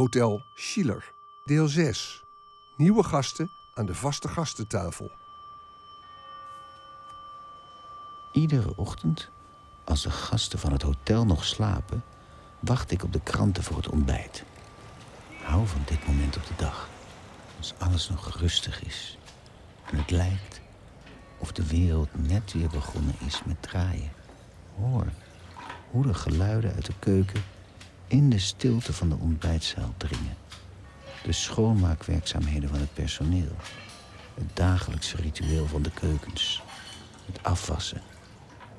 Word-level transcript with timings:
Hotel 0.00 0.42
Schiller, 0.54 1.12
deel 1.44 1.68
6. 1.68 2.24
Nieuwe 2.76 3.02
gasten 3.02 3.50
aan 3.74 3.86
de 3.86 3.94
vaste 3.94 4.28
gastentafel. 4.28 5.10
Iedere 8.32 8.76
ochtend, 8.76 9.30
als 9.84 10.02
de 10.02 10.10
gasten 10.10 10.58
van 10.58 10.72
het 10.72 10.82
hotel 10.82 11.26
nog 11.26 11.44
slapen, 11.44 12.04
wacht 12.60 12.90
ik 12.90 13.02
op 13.02 13.12
de 13.12 13.20
kranten 13.20 13.62
voor 13.62 13.76
het 13.76 13.88
ontbijt. 13.88 14.44
Hou 15.42 15.66
van 15.66 15.82
dit 15.84 16.06
moment 16.06 16.36
op 16.36 16.46
de 16.46 16.56
dag, 16.56 16.88
als 17.58 17.74
alles 17.78 18.08
nog 18.08 18.36
rustig 18.36 18.84
is 18.84 19.18
en 19.90 19.98
het 19.98 20.10
lijkt 20.10 20.60
of 21.38 21.52
de 21.52 21.66
wereld 21.66 22.08
net 22.28 22.52
weer 22.52 22.68
begonnen 22.68 23.14
is 23.26 23.44
met 23.44 23.62
draaien. 23.62 24.12
Hoor 24.76 25.06
hoe 25.90 26.06
de 26.06 26.14
geluiden 26.14 26.74
uit 26.74 26.86
de 26.86 26.98
keuken 26.98 27.42
in 28.10 28.30
de 28.30 28.38
stilte 28.38 28.92
van 28.92 29.08
de 29.08 29.16
ontbijtzaal 29.20 29.94
dringen. 29.96 30.36
De 31.22 31.32
schoonmaakwerkzaamheden 31.32 32.68
van 32.68 32.78
het 32.78 32.94
personeel. 32.94 33.56
Het 34.34 34.56
dagelijkse 34.56 35.16
ritueel 35.16 35.66
van 35.66 35.82
de 35.82 35.90
keukens. 35.90 36.62
Het 37.26 37.42
afwassen 37.42 38.02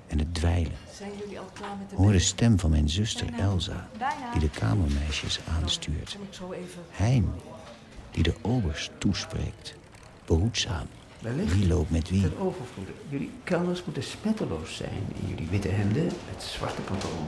en 0.08 0.20
het 0.20 0.34
dweilen. 0.34 0.78
Zijn 0.94 1.12
jullie 1.20 1.40
al 1.40 1.50
klaar 1.54 1.78
met 1.78 1.90
de 1.90 1.96
Hoor 1.96 2.12
de 2.12 2.20
stem 2.20 2.60
van 2.60 2.70
mijn 2.70 2.90
zuster 2.90 3.26
Bijna. 3.26 3.44
Elsa, 3.44 3.90
die 4.32 4.42
de 4.42 4.50
kamermeisjes 4.50 5.40
aanstuurt. 5.62 6.18
Even. 6.54 6.82
Hein, 6.92 7.32
die 8.12 8.24
de 8.24 8.36
obers 8.42 8.90
toespreekt. 8.98 9.76
Behoedzaam. 10.26 10.88
Wellicht 11.20 11.54
Wie 11.54 11.68
loopt 11.68 11.90
met 11.90 12.10
wie? 12.10 12.22
ten 12.22 12.38
overvloede. 12.38 12.92
Jullie 13.10 13.32
kelners 13.44 13.84
moeten 13.84 14.04
spetteloos 14.04 14.76
zijn 14.76 15.04
in 15.22 15.28
jullie 15.28 15.48
witte 15.48 15.68
hemden 15.68 16.04
met 16.04 16.44
zwarte 16.44 16.82
pantalon. 16.82 17.28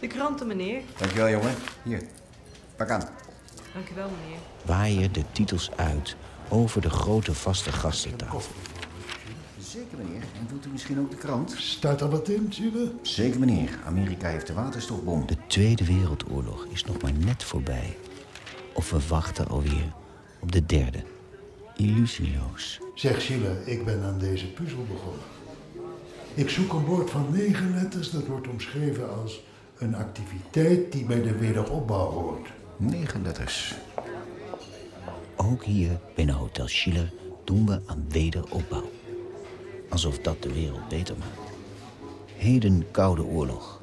De 0.00 0.06
kranten, 0.06 0.46
meneer. 0.46 0.82
Dankjewel, 0.98 1.28
jongen. 1.30 1.54
Hier, 1.82 2.02
pak 2.76 2.90
aan. 2.90 3.08
Dank 3.74 3.88
u 3.90 3.94
wel, 3.94 4.08
meneer. 4.20 4.38
Waaien 4.64 5.12
de 5.12 5.22
titels 5.32 5.70
uit 5.76 6.16
over 6.48 6.80
de 6.80 6.90
grote 6.90 7.34
vaste 7.34 7.72
gastentafel. 7.72 8.54
Zeker, 9.58 9.98
meneer. 9.98 10.22
En 10.22 10.46
wilt 10.48 10.66
u 10.66 10.68
misschien 10.68 11.00
ook 11.00 11.10
de 11.10 11.16
krant? 11.16 11.54
Staat 11.58 12.00
er 12.00 12.10
wat 12.10 12.28
in, 12.28 12.46
Chile? 12.50 12.92
Zeker, 13.02 13.40
meneer. 13.40 13.78
Amerika 13.84 14.28
heeft 14.28 14.46
de 14.46 14.52
waterstofbom. 14.52 15.26
De 15.26 15.36
Tweede 15.46 15.84
Wereldoorlog 15.84 16.66
is 16.66 16.84
nog 16.84 17.02
maar 17.02 17.12
net 17.12 17.44
voorbij. 17.44 17.96
Of 18.72 18.90
we 18.90 18.98
wachten 19.08 19.48
alweer 19.48 19.92
op 20.40 20.52
de 20.52 20.66
derde. 20.66 21.02
Illusieloos. 21.76 22.80
Zeg, 22.94 23.22
Chile, 23.22 23.62
ik 23.64 23.84
ben 23.84 24.02
aan 24.02 24.18
deze 24.18 24.46
puzzel 24.46 24.84
begonnen. 24.88 25.22
Ik 26.34 26.50
zoek 26.50 26.72
een 26.72 26.84
woord 26.84 27.10
van 27.10 27.26
negen 27.30 27.74
letters 27.74 28.10
dat 28.10 28.26
wordt 28.26 28.48
omschreven 28.48 29.20
als 29.20 29.42
een 29.78 29.94
activiteit 29.94 30.92
die 30.92 31.04
bij 31.04 31.22
de 31.22 31.38
wederopbouw 31.38 32.10
hoort. 32.10 32.48
Negen 32.76 33.22
letters. 33.22 33.74
Ook 35.36 35.64
hier 35.64 36.00
binnen 36.14 36.34
Hotel 36.34 36.68
Schiller 36.68 37.12
doen 37.44 37.66
we 37.66 37.80
aan 37.86 38.04
wederopbouw. 38.08 38.90
Alsof 39.88 40.18
dat 40.18 40.42
de 40.42 40.52
wereld 40.52 40.88
beter 40.88 41.16
maakt. 41.18 41.50
Heden 42.36 42.90
koude 42.90 43.24
oorlog. 43.24 43.80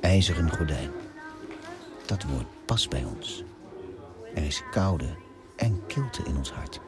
IJzeren 0.00 0.50
gordijn. 0.50 0.90
Dat 2.06 2.22
woord 2.22 2.46
past 2.64 2.90
bij 2.90 3.04
ons. 3.04 3.44
Er 4.34 4.42
is 4.42 4.62
koude 4.70 5.08
en 5.56 5.80
kilte 5.86 6.22
in 6.24 6.36
ons 6.36 6.52
hart. 6.52 6.80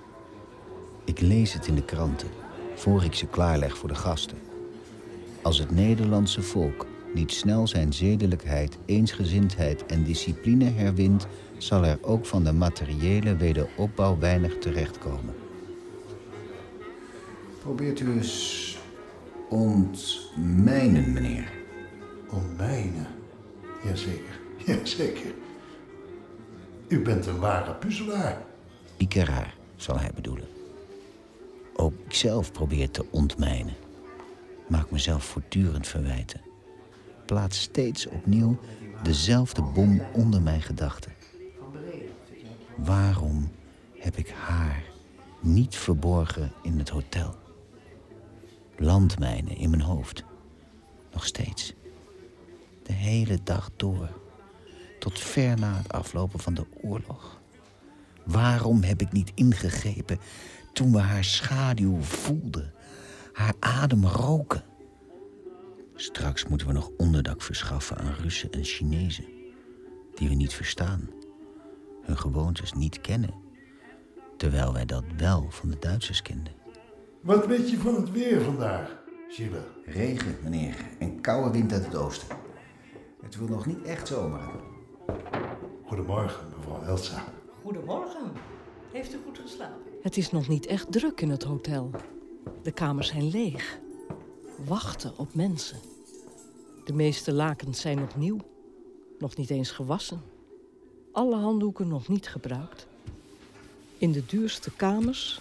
Ik 1.05 1.21
lees 1.21 1.53
het 1.53 1.67
in 1.67 1.75
de 1.75 1.85
kranten, 1.85 2.29
voor 2.75 3.05
ik 3.05 3.15
ze 3.15 3.27
klaarleg 3.27 3.77
voor 3.77 3.89
de 3.89 3.95
gasten. 3.95 4.39
Als 5.43 5.59
het 5.59 5.71
Nederlandse 5.71 6.43
volk 6.43 6.87
niet 7.17 7.33
snel 7.33 7.67
zijn 7.67 7.93
zedelijkheid, 7.93 8.79
eensgezindheid 8.87 9.87
en 9.87 10.05
discipline 10.05 10.65
herwint, 10.65 11.27
zal 11.59 11.85
er 11.85 11.99
ook 12.03 12.27
van 12.27 12.45
de 12.45 12.53
materiële 12.53 13.37
wederopbouw 13.37 14.19
weinig 14.19 14.59
terechtkomen. 14.59 15.35
Probeert 17.61 18.01
u 18.01 18.13
eens 18.13 18.79
ontmijnen, 19.49 21.13
meneer. 21.13 21.53
Ontmijnen. 22.31 23.07
Jazeker, 23.85 24.41
jazeker. 24.67 25.35
U 26.89 27.03
bent 27.03 27.27
een 27.27 27.39
ware 27.39 27.75
puzzelaar. 27.75 28.43
Ikeraar, 28.97 29.55
zal 29.77 29.99
hij 29.99 30.11
bedoelen. 30.15 30.49
Ook 31.77 31.95
ikzelf 32.05 32.53
probeer 32.53 32.91
te 32.91 33.05
ontmijnen. 33.11 33.75
Maak 34.69 34.91
mezelf 34.91 35.25
voortdurend 35.25 35.87
verwijten. 35.87 36.46
Plaats 37.27 37.61
steeds 37.61 38.07
opnieuw 38.07 38.59
dezelfde 39.03 39.63
bom 39.63 40.03
onder 40.13 40.43
mijn 40.43 40.63
gedachten. 40.63 41.13
Waarom 42.77 43.51
heb 43.99 44.17
ik 44.17 44.29
haar 44.29 44.83
niet 45.41 45.77
verborgen 45.77 46.53
in 46.63 46.79
het 46.79 46.89
hotel? 46.89 47.35
Landmijnen 48.77 49.57
in 49.57 49.71
mijn 49.71 49.83
hoofd. 49.83 50.25
Nog 51.13 51.27
steeds. 51.27 51.75
De 52.83 52.93
hele 52.93 53.39
dag 53.43 53.71
door. 53.77 54.09
Tot 54.99 55.19
ver 55.19 55.59
na 55.59 55.77
het 55.77 55.93
aflopen 55.93 56.39
van 56.39 56.55
de 56.55 56.67
oorlog. 56.83 57.41
Waarom 58.25 58.83
heb 58.83 59.01
ik 59.01 59.13
niet 59.13 59.33
ingegrepen 59.35 60.19
toen 60.73 60.93
we 60.93 60.99
haar 60.99 61.25
schaduw 61.25 62.01
voelden, 62.01 62.73
haar 63.33 63.55
adem 63.61 64.07
roken? 64.07 64.65
Straks 65.99 66.47
moeten 66.47 66.67
we 66.67 66.73
nog 66.73 66.91
onderdak 66.97 67.43
verschaffen 67.43 67.99
aan 67.99 68.13
Russen 68.13 68.51
en 68.51 68.65
Chinezen, 68.65 69.25
die 70.15 70.29
we 70.29 70.35
niet 70.35 70.55
verstaan, 70.55 71.11
hun 72.03 72.19
gewoontes 72.19 72.73
niet 72.73 73.01
kennen, 73.01 73.35
terwijl 74.37 74.73
wij 74.73 74.85
dat 74.85 75.05
wel 75.17 75.47
van 75.51 75.71
de 75.71 75.79
Duitsers 75.79 76.23
kenden. 76.23 76.53
Wat 77.21 77.47
weet 77.47 77.71
je 77.71 77.79
van 77.79 77.95
het 77.95 78.11
weer 78.11 78.41
vandaag, 78.41 79.03
Chile? 79.29 79.61
Regen, 79.85 80.37
meneer. 80.43 80.77
En 80.99 81.21
koude 81.21 81.51
wind 81.51 81.73
uit 81.73 81.85
het 81.85 81.97
oosten. 81.97 82.37
Het 83.23 83.37
wil 83.37 83.49
nog 83.49 83.67
niet 83.67 83.83
echt 83.83 84.09
zomeren. 84.09 84.61
Goedemorgen, 85.85 86.47
mevrouw 86.57 86.83
Elsa. 86.83 87.25
Goedemorgen. 87.63 88.33
Heeft 88.93 89.15
u 89.15 89.19
goed 89.25 89.39
geslapen? 89.39 89.83
Het 90.03 90.17
is 90.17 90.31
nog 90.31 90.49
niet 90.49 90.67
echt 90.67 90.93
druk 90.93 91.21
in 91.21 91.31
het 91.31 91.43
hotel. 91.43 91.91
De 92.63 92.73
kamers 92.73 93.09
zijn 93.09 93.29
leeg. 93.29 93.79
Wachten 94.65 95.13
op 95.17 95.35
mensen. 95.35 95.79
De 96.85 96.93
meeste 96.93 97.33
lakens 97.33 97.81
zijn 97.81 97.99
nog 97.99 98.17
nieuw. 98.17 98.39
Nog 99.19 99.37
niet 99.37 99.51
eens 99.51 99.71
gewassen. 99.71 100.23
Alle 101.13 101.37
handdoeken 101.37 101.89
nog 101.89 102.09
niet 102.09 102.29
gebruikt. 102.29 102.87
In 103.99 104.13
de 104.13 104.27
duurste 104.27 104.71
kamers 104.71 105.41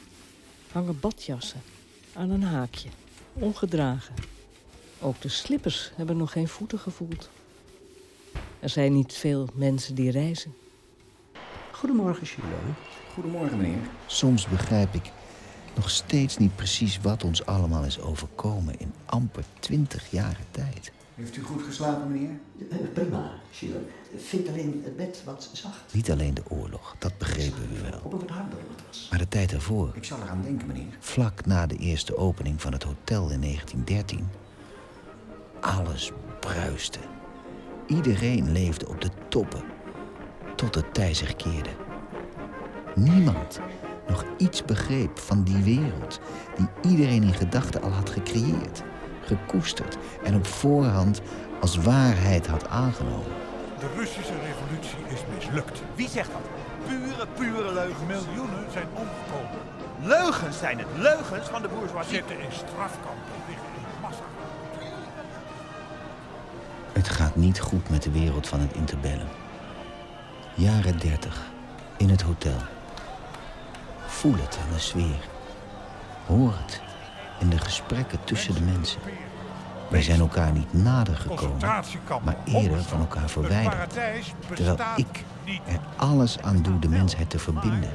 hangen 0.71 0.99
badjassen 0.99 1.61
aan 2.13 2.29
een 2.29 2.43
haakje, 2.43 2.89
ongedragen. 3.33 4.15
Ook 5.01 5.21
de 5.21 5.29
slippers 5.29 5.91
hebben 5.95 6.17
nog 6.17 6.31
geen 6.31 6.47
voeten 6.47 6.79
gevoeld. 6.79 7.29
Er 8.59 8.69
zijn 8.69 8.93
niet 8.93 9.13
veel 9.13 9.47
mensen 9.53 9.95
die 9.95 10.11
reizen. 10.11 10.53
Goedemorgen, 11.71 12.25
Chile. 12.25 12.47
Goedemorgen, 13.13 13.57
meneer. 13.57 13.89
Soms 14.05 14.47
begrijp 14.47 14.93
ik 14.93 15.11
nog 15.75 15.89
steeds 15.89 16.37
niet 16.37 16.55
precies 16.55 16.99
wat 17.01 17.23
ons 17.23 17.45
allemaal 17.45 17.83
is 17.83 17.99
overkomen 17.99 18.79
in 18.79 18.93
amper 19.05 19.43
twintig 19.59 20.11
jaren 20.11 20.45
tijd. 20.51 20.91
Heeft 21.15 21.35
u 21.37 21.43
goed 21.43 21.61
geslapen, 21.63 22.11
meneer? 22.11 22.39
Eh, 22.71 22.77
Prima, 22.93 23.31
Chile. 23.51 23.79
Vind 24.17 24.47
alleen 24.47 24.81
het 24.83 24.95
bed 24.97 25.21
wat 25.25 25.49
zacht. 25.53 25.93
Niet 25.93 26.11
alleen 26.11 26.33
de 26.33 26.43
oorlog, 26.47 26.95
dat 26.99 27.17
begrepen 27.17 27.69
we 27.73 27.89
wel. 27.89 27.99
Op 28.03 28.13
een 28.13 28.19
wat 28.19 28.29
harder 28.29 28.57
matras. 28.69 29.07
Maar 29.09 29.19
de 29.19 29.27
tijd 29.27 29.49
daarvoor, 29.51 29.91
Ik 29.93 30.03
zal 30.03 30.17
eraan 30.21 30.41
denken, 30.41 30.67
meneer. 30.67 30.97
vlak 30.99 31.45
na 31.45 31.65
de 31.67 31.75
eerste 31.77 32.17
opening 32.17 32.61
van 32.61 32.71
het 32.71 32.83
hotel 32.83 33.29
in 33.29 33.41
1913. 33.41 34.27
Alles 35.59 36.11
bruiste. 36.39 36.99
Iedereen 37.87 38.51
leefde 38.51 38.87
op 38.87 39.01
de 39.01 39.09
toppen, 39.27 39.63
tot 40.55 40.75
het 40.75 40.93
tij 40.93 41.13
zich 41.13 41.35
keerde. 41.35 41.69
Niemand 42.95 43.59
nog 44.07 44.25
iets 44.37 44.66
begreep 44.66 45.19
van 45.19 45.43
die 45.43 45.63
wereld 45.63 46.19
die 46.57 46.91
iedereen 46.91 47.23
in 47.23 47.34
gedachten 47.34 47.81
al 47.81 47.91
had 47.91 48.09
gecreëerd, 48.09 48.84
gekoesterd 49.22 49.97
en 50.23 50.35
op 50.35 50.46
voorhand 50.46 51.22
als 51.61 51.78
waarheid 51.78 52.47
had 52.47 52.67
aangenomen. 52.67 53.31
De 53.79 53.87
Russische 53.96 54.34
revolutie 54.34 54.99
is 55.07 55.23
mislukt. 55.35 55.81
Wie 55.96 56.09
zegt 56.09 56.31
dat? 56.31 56.41
Pure, 56.87 57.28
pure 57.37 57.73
leugens. 57.73 57.99
Miljoenen 58.07 58.72
zijn 58.72 58.87
omgekomen. 58.93 59.59
Leugens 60.02 60.57
zijn 60.57 60.78
het. 60.78 60.87
Leugens 60.97 61.47
van 61.47 61.61
de 61.61 61.67
bourgeoisie. 61.67 62.13
Zitten 62.16 62.40
in 62.40 62.52
strafkampen, 62.52 63.35
liggen 63.47 63.67
in 63.75 64.02
massa. 64.02 64.23
Het 66.93 67.09
gaat 67.09 67.35
niet 67.35 67.59
goed 67.59 67.90
met 67.90 68.03
de 68.03 68.11
wereld 68.11 68.47
van 68.47 68.59
het 68.59 68.73
interbellum. 68.73 69.28
Jaren 70.53 70.99
30, 70.99 71.41
in 71.97 72.09
het 72.09 72.22
hotel. 72.22 72.74
Voel 74.25 74.41
het 74.41 74.59
aan 74.61 74.73
de 74.73 74.79
sfeer. 74.79 75.29
Hoor 76.25 76.53
het 76.66 76.81
in 77.39 77.49
de 77.49 77.57
gesprekken 77.57 78.19
tussen 78.23 78.53
de 78.53 78.61
mensen. 78.61 78.99
Wij 79.89 80.01
zijn 80.01 80.19
elkaar 80.19 80.51
niet 80.51 80.73
nader 80.73 81.16
gekomen, 81.16 81.59
maar 82.23 82.37
eerder 82.45 82.83
van 82.83 82.99
elkaar 82.99 83.29
verwijderd. 83.29 83.93
Terwijl 84.53 84.77
ik 84.95 85.23
er 85.66 85.79
alles 85.95 86.41
aan 86.41 86.61
doe 86.61 86.79
de 86.79 86.89
mensheid 86.89 87.29
te 87.29 87.39
verbinden. 87.39 87.89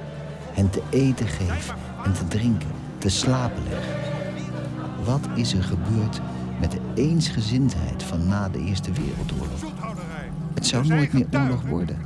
Hen 0.52 0.70
te 0.70 0.82
eten 0.90 1.28
geef 1.28 1.74
en 2.04 2.12
te 2.12 2.28
drinken, 2.28 2.70
te 2.98 3.08
slapen 3.08 3.62
leg. 3.68 3.84
Wat 5.04 5.28
is 5.34 5.52
er 5.52 5.62
gebeurd 5.62 6.20
met 6.60 6.70
de 6.70 6.80
eensgezindheid 6.94 8.02
van 8.02 8.28
na 8.28 8.48
de 8.48 8.58
Eerste 8.58 8.92
Wereldoorlog? 8.92 9.72
Het 10.54 10.66
zou 10.66 10.86
nooit 10.86 11.12
meer 11.12 11.26
oorlog 11.32 11.62
worden. 11.62 11.98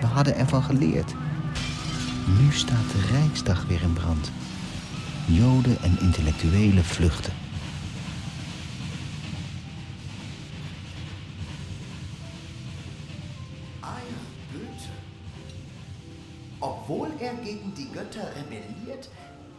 We 0.00 0.06
hadden 0.06 0.36
ervan 0.36 0.62
geleerd. 0.62 1.14
Nu 2.38 2.52
staat 2.52 2.90
de 2.92 3.06
Rijksdag 3.10 3.66
weer 3.66 3.82
in 3.82 3.92
brand. 3.92 4.30
Joden 5.26 5.76
en 5.82 5.98
intellectuelen 6.00 6.84
vluchten. 6.84 7.32
Obwohl 16.58 17.08
er 17.20 17.32
gegen 17.44 17.72
die 17.74 17.88
Götter 17.92 18.32
rebelliert, 18.36 19.08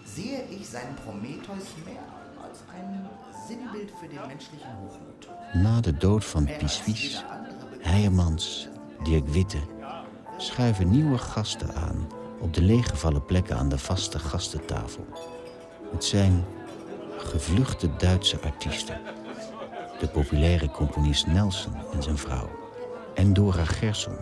sehe 0.06 0.44
ich 0.50 0.68
seinen 0.68 0.96
Prometheus 0.96 1.68
mehr 1.86 2.06
als 2.44 2.60
ein 2.74 3.10
Sinnbild 3.48 3.92
für 4.00 4.08
den 4.08 4.28
menschlichen 4.28 4.72
Hochmut. 4.80 5.28
Na 5.54 5.82
de 5.82 5.98
dood 5.98 6.32
van 6.32 6.50
Pissuis, 6.58 7.24
Heijermans, 7.82 8.68
Dirk 9.06 9.34
Witte... 9.34 9.62
schuiven 10.38 10.90
nieuwe 10.90 11.18
gasten 11.18 11.76
aan 11.76 12.08
op 12.40 12.54
de 12.54 12.62
leeggevallen 12.62 13.26
plekken 13.26 13.58
aan 13.58 13.70
de 13.70 13.78
vaste 13.78 14.20
gastentafel. 14.20 15.06
Het 15.92 16.04
zijn 16.04 16.46
gevluchte 17.18 17.90
Duitse 17.98 18.40
artiesten. 18.40 19.02
De 20.00 20.08
populaire 20.08 20.70
componist 20.70 21.28
Nelson 21.28 21.74
en 21.94 22.04
zijn 22.04 22.18
vrouw. 22.18 22.50
En 23.14 23.34
Dora 23.34 23.66
Gerson. 23.66 24.16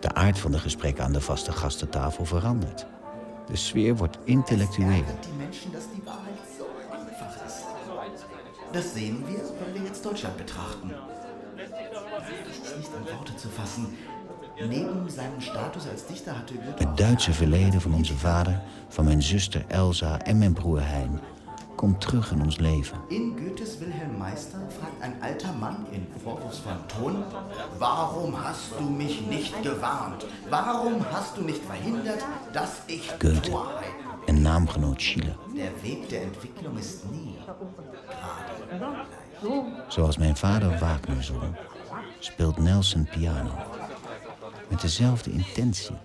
De 0.00 0.14
aard 0.14 0.38
van 0.38 0.50
de 0.50 0.58
gesprekken 0.58 1.04
aan 1.04 1.12
de 1.12 1.20
vaste 1.20 1.52
gastentafel 1.52 2.24
verandert. 2.24 2.86
De 3.46 3.56
sfeer 3.56 3.96
wordt 3.96 4.18
intellectueel. 4.24 5.04
Das 8.72 8.92
sehen 8.92 9.24
wenn 9.26 9.74
wir 9.74 9.82
jetzt 9.82 10.04
Deutschland 10.04 10.36
betrachten. 10.36 10.94
Das 11.56 12.66
ist 12.66 12.76
nicht 12.76 12.90
in 12.94 13.16
Worte 13.16 13.36
zu 13.36 13.48
fassen. 13.48 13.96
Neben 14.68 15.08
seinem 15.08 15.40
Status 15.40 15.88
als 15.88 16.06
Dichter 16.06 16.36
hatte 16.36 16.54
Goethe 16.54 16.84
Het 16.84 16.96
Duitse 16.96 17.32
verleden 17.32 17.80
van 17.80 17.94
onze 17.94 18.16
vader, 18.16 18.60
van 18.88 19.04
mijn 19.04 19.22
zuster 19.22 19.64
Elsa 19.68 20.18
en 20.18 20.38
mijn 20.38 20.52
broer 20.52 20.80
Hein 20.80 21.20
komt 21.76 22.00
terug 22.00 22.32
in 22.32 22.42
ons 22.42 22.58
leven. 22.58 22.98
In 23.08 23.36
Goethes 23.38 23.78
Wilhelm 23.78 24.18
Meister 24.18 24.58
fragt 24.78 25.00
ein 25.00 25.14
alter 25.22 25.54
Mann 25.58 25.86
in 25.90 26.06
vorwurfsvollem 26.22 26.86
Ton, 26.86 27.24
warum 27.78 28.34
hast 28.44 28.72
du 28.78 28.84
mich 28.84 29.26
nicht 29.26 29.62
gewarnt? 29.62 30.26
Warum 30.50 31.04
hast 31.10 31.36
du 31.36 31.42
nicht 31.42 31.60
verhindert, 31.64 32.24
dass 32.52 32.70
ich 32.86 33.08
Goethe 33.18 33.40
Torheit? 33.40 33.94
en 34.26 34.42
naamgenoot 34.42 35.02
Schiller. 35.02 35.36
Der 35.56 35.72
Weg 35.82 36.08
der 36.08 36.22
Entwicklung 36.22 36.78
ist 36.78 37.10
nie 37.10 37.36
gerade 37.44 37.66
gleich. 39.40 39.88
Zoals 39.88 40.18
mijn 40.18 40.36
vader 40.36 40.80
Wagner 40.80 41.22
zong, 41.22 41.56
speelt 42.20 42.58
Nelson 42.58 43.08
piano. 43.10 43.50
Met 44.70 44.80
dezelfde 44.80 45.30
intentie, 45.30 45.96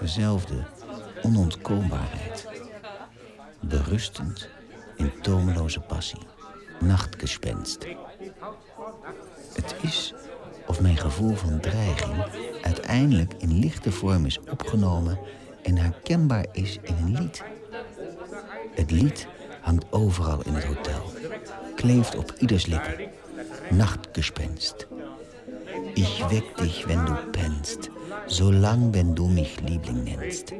dezelfde 0.00 0.64
onontkoombaarheid. 1.22 2.46
Berustend 3.60 4.48
in 4.96 5.12
tomeloze 5.20 5.80
passie. 5.80 6.20
Nachtgespenst. 6.80 7.86
Het 9.54 9.74
is 9.80 10.14
of 10.66 10.80
mijn 10.80 10.96
gevoel 10.96 11.34
van 11.34 11.60
dreiging 11.60 12.24
uiteindelijk 12.62 13.34
in 13.38 13.58
lichte 13.58 13.92
vorm 13.92 14.24
is 14.24 14.40
opgenomen 14.50 15.18
en 15.62 15.76
herkenbaar 15.76 16.46
is 16.52 16.78
in 16.82 16.96
een 16.96 17.20
lied. 17.20 17.42
Het 18.74 18.90
lied 18.90 19.26
hangt 19.60 19.92
overal 19.92 20.42
in 20.42 20.54
het 20.54 20.64
hotel, 20.64 21.12
kleeft 21.74 22.16
op 22.16 22.34
ieders 22.38 22.66
lippen. 22.66 23.10
Nachtgespenst. 23.70 24.86
Ich 25.94 26.24
weck 26.30 26.56
dich, 26.56 26.88
wenn 26.88 27.04
du 27.06 27.14
pennst, 27.32 27.90
zolang 28.26 28.92
wenn 28.94 29.14
du 29.14 29.26
mich 29.28 29.60
Liebling 29.60 30.04
nennst. 30.04 30.52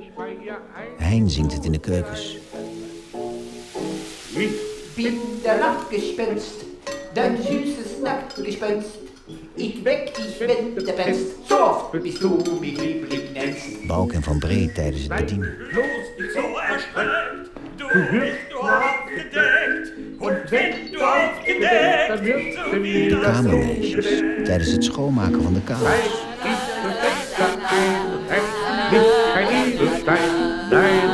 Hein 1.01 1.29
zingt 1.29 1.53
het 1.53 1.65
in 1.65 1.73
de 1.73 1.79
keukens. 1.79 2.37
bin 4.95 5.21
der 5.43 5.59
Nachtgespenst, 5.59 6.65
dein 7.15 7.37
süßes 7.37 8.01
Nachtgespenst. 8.03 8.91
Ich 9.57 9.85
weck 9.85 10.15
dich, 10.15 10.41
wenn 10.41 10.75
du 10.75 10.85
pennst, 10.93 11.49
so 11.49 11.55
oft 11.55 11.93
bis 11.93 12.19
du 12.19 12.37
mich 12.61 12.79
lieblich 12.79 13.31
nennst. 13.33 13.89
Balk 13.89 14.15
en 14.15 14.27
Van 14.27 14.39
Bree 14.39 14.69
tijdens 14.69 15.03
het 15.03 15.17
bedienen. 15.17 15.57
So 16.35 16.41
erschreckt, 16.59 17.51
du 17.77 17.87
bist 18.11 18.39
du 18.51 18.59
Kamermeisjes 23.23 24.07
tijdens 24.45 24.73
het 24.73 24.85
schoonmaken 24.85 25.43
van 25.43 25.55
de 25.55 25.61
kamers. 25.61 25.91
Allein. 30.73 31.13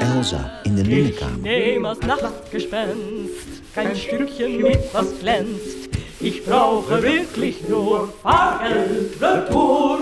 Elsa 0.00 0.60
in 0.62 0.74
de 0.74 0.84
linnenkamer. 0.84 1.38
Nehm 1.40 1.84
als 1.84 1.98
Nachtgespenst 1.98 3.62
kein 3.74 3.96
Stückchen 3.96 4.60
mit, 4.60 4.92
was 4.92 5.06
glänzt. 5.20 5.88
Ich 6.18 6.44
brauche 6.44 7.02
wirklich 7.02 7.68
nur 7.68 8.12
Fahrgeld 8.22 9.20
retour. 9.20 9.98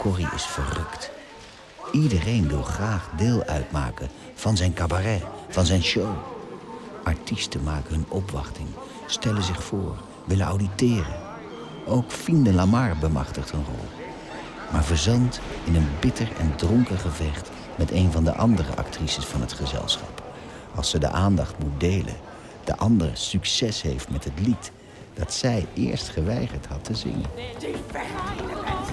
Corrie 0.00 0.28
is 0.34 0.46
verrukt. 0.46 1.10
Iedereen 1.92 2.48
wil 2.48 2.62
graag 2.62 3.10
deel 3.16 3.44
uitmaken 3.44 4.08
van 4.34 4.56
zijn 4.56 4.72
cabaret, 4.72 5.22
van 5.48 5.66
zijn 5.66 5.82
show. 5.82 6.16
Artiesten 7.04 7.62
maken 7.62 7.94
hun 7.94 8.04
opwachting, 8.08 8.68
stellen 9.06 9.42
zich 9.42 9.62
voor, 9.62 9.96
willen 10.24 10.46
auditeren. 10.46 11.16
Ook 11.86 12.12
Fien 12.12 12.54
Lamar 12.54 12.96
bemachtigt 12.98 13.52
een 13.52 13.64
rol. 13.64 13.88
Maar 14.72 14.84
verzandt 14.84 15.40
in 15.64 15.74
een 15.74 15.88
bitter 16.00 16.28
en 16.38 16.56
dronken 16.56 16.98
gevecht 16.98 17.50
met 17.76 17.90
een 17.90 18.12
van 18.12 18.24
de 18.24 18.34
andere 18.34 18.76
actrices 18.76 19.24
van 19.24 19.40
het 19.40 19.52
gezelschap. 19.52 20.22
Als 20.74 20.90
ze 20.90 20.98
de 20.98 21.10
aandacht 21.10 21.58
moet 21.58 21.80
delen, 21.80 22.16
de 22.64 22.76
ander 22.76 23.10
succes 23.12 23.82
heeft 23.82 24.10
met 24.10 24.24
het 24.24 24.40
lied 24.46 24.72
dat 25.14 25.32
zij 25.32 25.66
eerst 25.74 26.08
geweigerd 26.08 26.66
had 26.66 26.84
te 26.84 26.94
zingen. 26.94 27.30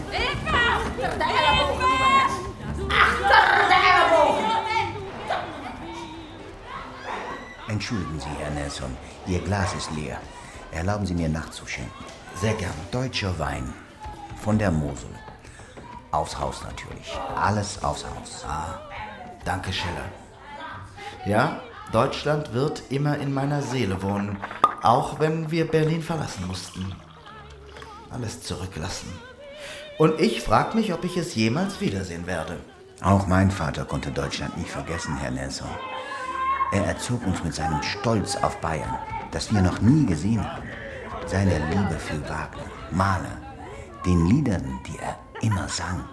Achter 0.08 1.18
de 1.18 1.24
ellebogen! 1.24 2.30
Achter 2.90 3.68
de 3.72 3.78
ellebogen! 3.92 4.46
Entschuldigen 7.68 8.20
Sie, 8.20 8.30
Herr 8.40 8.52
Nelson, 8.52 8.96
Ihr 9.26 9.40
Glas 9.40 9.74
ist 9.76 9.92
leer. 9.92 10.20
Erlauben 10.72 11.06
Sie 11.06 11.14
mir 11.14 11.30
nachzuschenken. 11.30 12.06
Sehr 12.36 12.54
gern. 12.54 12.74
Deutscher 12.92 13.38
Wein. 13.40 13.74
Von 14.42 14.58
der 14.58 14.72
Mosel. 14.72 15.10
Aufs 16.12 16.40
Haus 16.40 16.64
natürlich. 16.64 17.18
Alles 17.36 17.84
aufs 17.84 18.06
Haus. 18.06 18.46
Ah, 18.48 18.80
danke, 19.44 19.74
Schiller. 19.74 20.06
Ja, 21.26 21.62
Deutschland 21.92 22.54
wird 22.54 22.84
immer 22.90 23.18
in 23.18 23.34
meiner 23.34 23.62
Seele 23.62 24.02
wohnen, 24.02 24.38
auch 24.82 25.20
wenn 25.20 25.52
wir 25.52 25.70
Berlin 25.70 26.02
verlassen 26.02 26.48
mussten. 26.48 26.96
Alles 28.10 28.42
zurücklassen. 28.42 29.12
Und 29.98 30.20
ich 30.20 30.42
frag 30.42 30.76
mich, 30.76 30.94
ob 30.94 31.04
ich 31.04 31.18
es 31.18 31.34
jemals 31.34 31.82
wiedersehen 31.82 32.28
werde. 32.28 32.60
Auch 33.02 33.28
mein 33.28 33.50
Vater 33.50 33.86
konnte 33.86 34.12
Deutschland 34.12 34.58
nicht 34.58 34.70
vergessen, 34.70 35.18
Herr 35.18 35.32
Nelson. 35.32 35.70
Er 36.72 36.86
erzog 36.86 37.26
uns 37.26 37.44
mit 37.44 37.56
seinem 37.56 37.82
Stolz 37.82 38.36
auf 38.36 38.58
Bayern, 38.58 38.98
das 39.32 39.54
wir 39.54 39.62
noch 39.62 39.82
nie 39.82 40.06
gesehen 40.06 40.44
haben. 40.44 40.68
Seine 41.26 41.58
Liebe 41.70 41.98
für 42.00 42.22
Wagner, 42.30 42.70
Mahler, 42.92 43.42
den 44.06 44.26
Liedern, 44.28 44.80
die 44.86 44.98
er 45.00 45.18
immer 45.42 45.68
sang. 45.68 46.04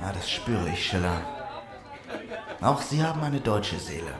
Ja, 0.00 0.12
das 0.12 0.30
spüre 0.30 0.68
ich, 0.68 0.84
Schiller. 0.84 1.22
Auch 2.60 2.82
Sie 2.82 3.02
haben 3.02 3.22
eine 3.22 3.40
deutsche 3.40 3.78
Seele. 3.78 4.12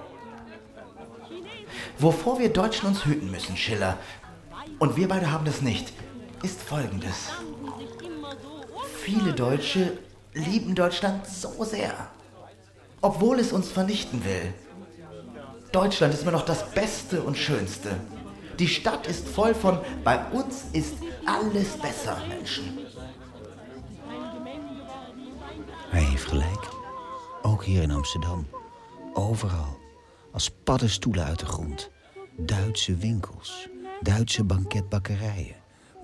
Wovor 1.98 2.38
wir 2.38 2.52
Deutschen 2.52 2.88
uns 2.88 3.04
hüten 3.04 3.30
müssen, 3.30 3.56
Schiller, 3.56 3.98
und 4.78 4.96
wir 4.96 5.08
beide 5.08 5.30
haben 5.30 5.44
das 5.44 5.60
nicht, 5.60 5.92
ist 6.42 6.60
Folgendes. 6.62 7.30
Viele 9.04 9.32
Deutsche 9.32 9.98
lieben 10.32 10.74
Deutschland 10.74 11.26
so 11.26 11.64
sehr, 11.64 11.92
obwohl 13.00 13.38
es 13.38 13.52
uns 13.52 13.68
vernichten 13.70 14.24
will. 14.24 14.54
Deutschland 15.72 16.14
ist 16.14 16.22
immer 16.22 16.32
noch 16.38 16.46
das 16.46 16.70
Beste 16.70 17.22
und 17.22 17.36
Schönste. 17.36 17.90
Die 18.58 18.68
Stadt 18.68 19.06
ist 19.06 19.28
voll 19.28 19.54
von 19.54 19.78
bei 20.04 20.18
uns 20.32 20.54
ist 20.72 20.94
alles 21.26 21.68
besser, 21.86 22.16
Menschen. 22.28 22.78
Hij 25.90 26.02
heeft 26.02 26.28
gelijk. 26.28 26.68
Ook 27.42 27.64
hier 27.64 27.82
in 27.82 27.90
Amsterdam. 27.90 28.46
Overal. 29.14 29.82
als 30.34 30.50
paddenstoelen 30.50 31.24
uit 31.24 31.38
de 31.38 31.46
grond. 31.46 31.90
Duitse 32.36 32.96
winkels, 32.96 33.68
Duitse 34.00 34.44
banketbakkerijen, 34.44 35.54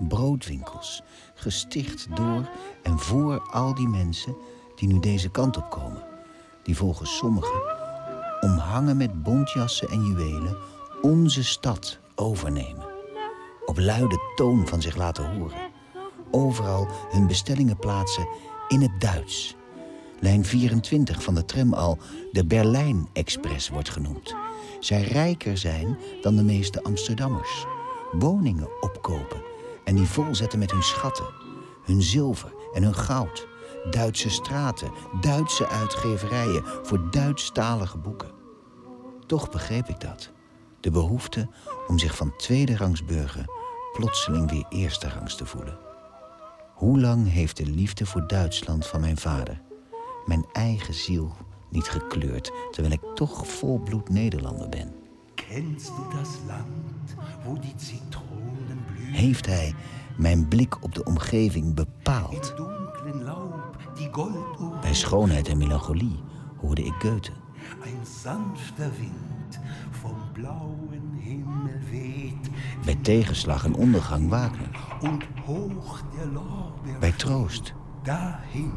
broodwinkels, 0.07 1.01
gesticht 1.33 2.07
door 2.15 2.49
en 2.83 2.99
voor 2.99 3.39
al 3.51 3.73
die 3.73 3.87
mensen 3.87 4.35
die 4.75 4.87
nu 4.87 4.99
deze 4.99 5.29
kant 5.29 5.57
op 5.57 5.69
komen. 5.69 6.03
Die 6.63 6.77
volgens 6.77 7.17
sommigen, 7.17 7.61
omhangen 8.41 8.97
met 8.97 9.23
bontjassen 9.23 9.89
en 9.89 10.05
juwelen, 10.05 10.57
onze 11.01 11.43
stad 11.43 11.99
overnemen. 12.15 12.89
Op 13.65 13.77
luide 13.79 14.19
toon 14.35 14.67
van 14.67 14.81
zich 14.81 14.95
laten 14.95 15.35
horen. 15.35 15.69
Overal 16.31 16.87
hun 17.09 17.27
bestellingen 17.27 17.77
plaatsen 17.77 18.27
in 18.67 18.81
het 18.81 19.01
Duits. 19.01 19.55
Lijn 20.19 20.45
24 20.45 21.23
van 21.23 21.35
de 21.35 21.45
tram 21.45 21.73
al 21.73 21.97
de 22.31 22.45
Berlijn 22.45 23.07
Express 23.13 23.69
wordt 23.69 23.89
genoemd. 23.89 24.35
Zij 24.79 25.01
rijker 25.01 25.57
zijn 25.57 25.97
dan 26.21 26.35
de 26.35 26.43
meeste 26.43 26.83
Amsterdammers. 26.83 27.65
Woningen 28.11 28.81
opkopen 28.81 29.50
en 29.91 29.97
die 29.97 30.07
volzetten 30.07 30.59
met 30.59 30.71
hun 30.71 30.83
schatten, 30.83 31.25
hun 31.83 32.01
zilver 32.01 32.53
en 32.73 32.83
hun 32.83 32.95
goud. 32.95 33.47
Duitse 33.89 34.29
straten, 34.29 34.91
Duitse 35.21 35.67
uitgeverijen 35.67 36.63
voor 36.83 37.11
Duitsstalige 37.11 37.97
boeken. 37.97 38.31
Toch 39.25 39.49
begreep 39.49 39.87
ik 39.87 39.99
dat. 39.99 40.31
De 40.79 40.91
behoefte 40.91 41.49
om 41.87 41.99
zich 41.99 42.15
van 42.15 42.35
tweede 42.35 42.77
rangs 42.77 43.05
burger 43.05 43.45
plotseling 43.93 44.51
weer 44.51 44.65
eerste 44.69 45.09
rangs 45.09 45.35
te 45.35 45.45
voelen. 45.45 45.79
Hoe 46.73 46.99
lang 46.99 47.31
heeft 47.31 47.57
de 47.57 47.65
liefde 47.65 48.05
voor 48.05 48.27
Duitsland 48.27 48.87
van 48.87 48.99
mijn 48.99 49.17
vader 49.17 49.61
mijn 50.25 50.45
eigen 50.51 50.93
ziel 50.93 51.33
niet 51.69 51.89
gekleurd, 51.89 52.51
terwijl 52.71 52.93
ik 52.93 53.15
toch 53.15 53.47
volbloed 53.47 54.09
Nederlander 54.09 54.69
ben? 54.69 54.93
Kennst 55.35 55.87
du 55.87 56.17
das 56.17 56.29
Land, 56.47 57.15
wo 57.43 57.53
die 57.53 57.75
blühen? 58.09 58.30
Heeft 59.11 59.45
hij 59.45 59.73
mijn 60.17 60.47
blik 60.47 60.83
op 60.83 60.95
de 60.95 61.03
omgeving 61.03 61.73
bepaald? 61.73 62.55
Bij 64.81 64.93
schoonheid 64.93 65.47
en 65.47 65.57
melancholie 65.57 66.19
hoorde 66.57 66.83
ik 66.83 66.93
Goethe. 66.99 67.31
Bij 72.85 72.95
tegenslag 73.01 73.65
en 73.65 73.75
ondergang 73.75 74.29
Wagner. 74.29 74.69
Bij 76.99 77.11
troost. 77.11 77.73
Dahin, 78.03 78.73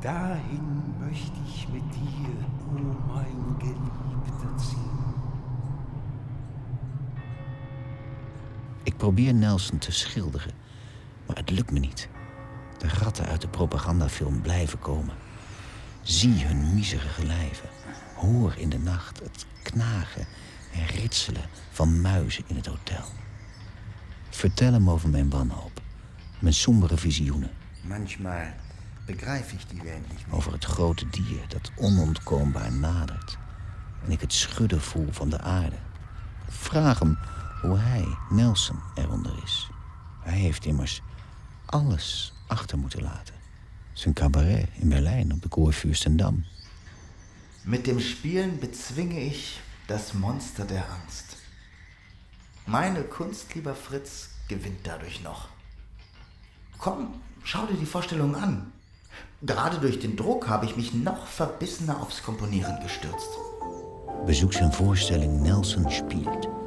dahin 0.00 0.94
möchte 0.98 1.38
ich 1.44 1.68
mit 1.68 1.82
dir, 1.92 2.34
o 2.70 2.80
mein 3.06 3.58
Geliebter, 3.58 4.48
ziehen. 4.56 4.91
Ik 8.82 8.96
probeer 8.96 9.34
Nelson 9.34 9.78
te 9.78 9.92
schilderen, 9.92 10.52
maar 11.26 11.36
het 11.36 11.50
lukt 11.50 11.70
me 11.70 11.78
niet. 11.78 12.08
De 12.78 12.88
ratten 12.88 13.26
uit 13.26 13.40
de 13.40 13.48
propagandafilm 13.48 14.40
blijven 14.40 14.78
komen. 14.78 15.14
Zie 16.02 16.44
hun 16.44 16.74
miserige 16.74 17.26
lijven. 17.26 17.68
Hoor 18.14 18.54
in 18.56 18.68
de 18.68 18.78
nacht 18.78 19.20
het 19.20 19.46
knagen 19.62 20.26
en 20.72 20.86
ritselen 20.86 21.48
van 21.70 22.00
muizen 22.00 22.44
in 22.46 22.56
het 22.56 22.66
hotel. 22.66 23.04
Vertel 24.30 24.72
hem 24.72 24.90
over 24.90 25.08
mijn 25.08 25.30
wanhoop, 25.30 25.80
mijn 26.38 26.54
sombere 26.54 26.96
visioenen. 26.96 27.50
Manchmal 27.82 28.46
begrijp 29.06 29.50
ik 29.50 29.68
die 29.68 29.82
niet. 29.82 30.24
Over 30.30 30.52
het 30.52 30.64
grote 30.64 31.08
dier 31.10 31.40
dat 31.48 31.72
onontkoombaar 31.76 32.72
nadert. 32.72 33.38
En 34.04 34.10
ik 34.10 34.20
het 34.20 34.32
schudden 34.32 34.80
voel 34.80 35.08
van 35.10 35.28
de 35.28 35.40
aarde. 35.40 35.76
Vraag 36.48 36.98
hem 36.98 37.18
hoe 37.62 37.78
hij, 37.78 38.16
Nelson, 38.30 38.80
eronder 38.94 39.42
is. 39.42 39.70
Hij 40.20 40.38
heeft 40.38 40.64
immers 40.64 41.02
alles 41.66 42.32
achter 42.46 42.78
moeten 42.78 43.02
laten. 43.02 43.34
Zijn 43.92 44.14
cabaret 44.14 44.68
in 44.72 44.88
Berlijn 44.88 45.32
op 45.32 45.42
de 45.42 45.48
Kurfürstendam. 45.48 46.44
Mit 47.62 47.84
dem 47.84 48.00
Spielen 48.00 48.58
bezwinge 48.58 49.20
ich 49.20 49.60
das 49.86 50.12
Monster 50.12 50.66
der 50.66 50.84
Angst. 51.02 51.36
Meine 52.64 53.02
Kunst, 53.02 53.54
lieber 53.54 53.74
Fritz, 53.74 54.28
gewinnt 54.48 54.86
dadurch 54.86 55.22
noch. 55.22 55.48
Komm, 56.78 57.20
schau 57.42 57.66
dir 57.66 57.78
die 57.78 57.86
Vorstellung 57.86 58.34
an. 58.34 58.72
Gerade 59.40 59.78
durch 59.78 59.98
den 59.98 60.16
Druck 60.16 60.48
habe 60.48 60.66
ich 60.66 60.76
mich 60.76 60.92
noch 60.92 61.26
verbissener 61.26 62.00
aufs 62.00 62.22
Komponieren 62.22 62.80
gestürzt. 62.82 63.30
Bezoek 64.26 64.52
zijn 64.52 64.72
voorstelling 64.72 65.42
Nelson 65.42 65.90
speelt. 65.90 66.61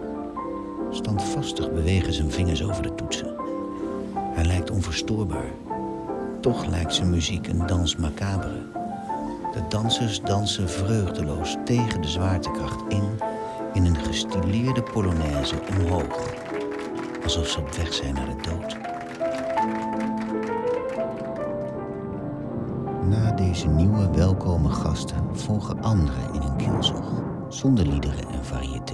Standvastig 0.92 1.72
bewegen 1.72 2.14
zijn 2.14 2.32
vingers 2.32 2.64
over 2.64 2.84
de 2.84 2.96
toetsen. 2.96 3.36
Hij 4.16 4.46
lijkt 4.46 4.72
onverstoorbaar. 4.72 5.52
Toch 6.42 6.66
lijkt 6.66 6.94
zijn 6.94 7.10
muziek 7.10 7.48
een 7.48 7.66
dans 7.66 7.96
macabre. 7.96 8.62
De 9.54 9.62
dansers 9.70 10.22
dansen 10.22 10.70
vreugdeloos 10.70 11.56
tegen 11.66 12.02
de 12.02 12.08
zwaartekracht 12.08 12.94
in... 12.94 13.20
in 13.74 13.86
een 13.86 13.98
gestileerde 13.98 14.84
polonaise 14.84 15.56
omhoog. 15.70 16.34
Alsof 17.24 17.48
ze 17.48 17.60
op 17.60 17.76
weg 17.76 17.94
zijn 17.94 18.14
naar 18.14 18.26
de 18.26 18.50
dood. 18.50 18.78
Na 23.10 23.32
deze 23.32 23.68
nieuwe 23.68 24.10
welkome 24.12 24.70
gasten 24.70 25.38
volgen 25.38 25.82
anderen 25.82 26.34
in 26.34 26.42
een 26.42 26.56
kielzog. 26.56 27.12
Zonder 27.50 27.86
liederen 27.88 28.30
en 28.30 28.46
variété. 28.46 28.85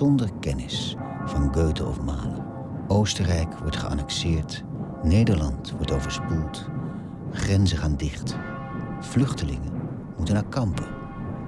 Zonder 0.00 0.30
kennis 0.40 0.96
van 1.24 1.54
Goethe 1.54 1.86
of 1.86 2.00
Mahler. 2.00 2.44
Oostenrijk 2.88 3.58
wordt 3.58 3.76
geannexeerd. 3.76 4.64
Nederland 5.02 5.70
wordt 5.70 5.92
overspoeld. 5.92 6.68
Grenzen 7.32 7.78
gaan 7.78 7.96
dicht. 7.96 8.36
Vluchtelingen 9.00 9.72
moeten 10.16 10.34
naar 10.34 10.48
kampen. 10.48 10.86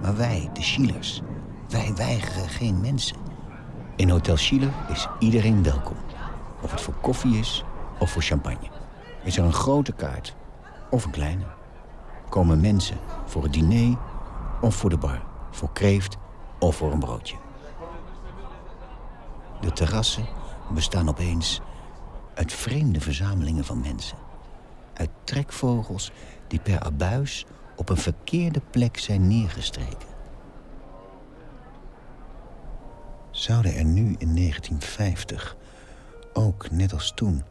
Maar 0.02 0.16
wij, 0.16 0.50
de 0.52 0.62
Schielers, 0.62 1.22
wij 1.68 1.92
weigeren 1.96 2.48
geen 2.48 2.80
mensen. 2.80 3.16
In 3.96 4.08
Hotel 4.10 4.36
Schiller 4.36 4.72
is 4.88 5.08
iedereen 5.18 5.62
welkom. 5.62 5.96
Of 6.62 6.70
het 6.70 6.80
voor 6.80 6.94
koffie 7.00 7.38
is 7.38 7.64
of 7.98 8.10
voor 8.10 8.22
champagne. 8.22 8.70
Is 9.24 9.36
er 9.36 9.44
een 9.44 9.52
grote 9.52 9.92
kaart 9.92 10.36
of 10.90 11.04
een 11.04 11.10
kleine? 11.10 11.44
Komen 12.28 12.60
mensen 12.60 12.96
voor 13.26 13.42
het 13.42 13.52
diner 13.52 13.96
of 14.60 14.74
voor 14.74 14.90
de 14.90 14.98
bar? 14.98 15.22
Voor 15.50 15.72
kreeft 15.72 16.16
of 16.58 16.76
voor 16.76 16.92
een 16.92 16.98
broodje? 16.98 17.36
De 19.62 19.72
terrassen 19.72 20.26
bestaan 20.74 21.08
opeens 21.08 21.60
uit 22.34 22.52
vreemde 22.52 23.00
verzamelingen 23.00 23.64
van 23.64 23.80
mensen. 23.80 24.18
Uit 24.94 25.10
trekvogels 25.24 26.12
die 26.48 26.60
per 26.60 26.80
abuis 26.80 27.46
op 27.76 27.88
een 27.88 27.96
verkeerde 27.96 28.60
plek 28.70 28.98
zijn 28.98 29.28
neergestreken. 29.28 30.08
Zouden 33.30 33.74
er 33.74 33.84
nu 33.84 34.14
in 34.18 34.34
1950 34.34 35.56
ook, 36.32 36.70
net 36.70 36.92
als 36.92 37.12
toen, 37.14 37.42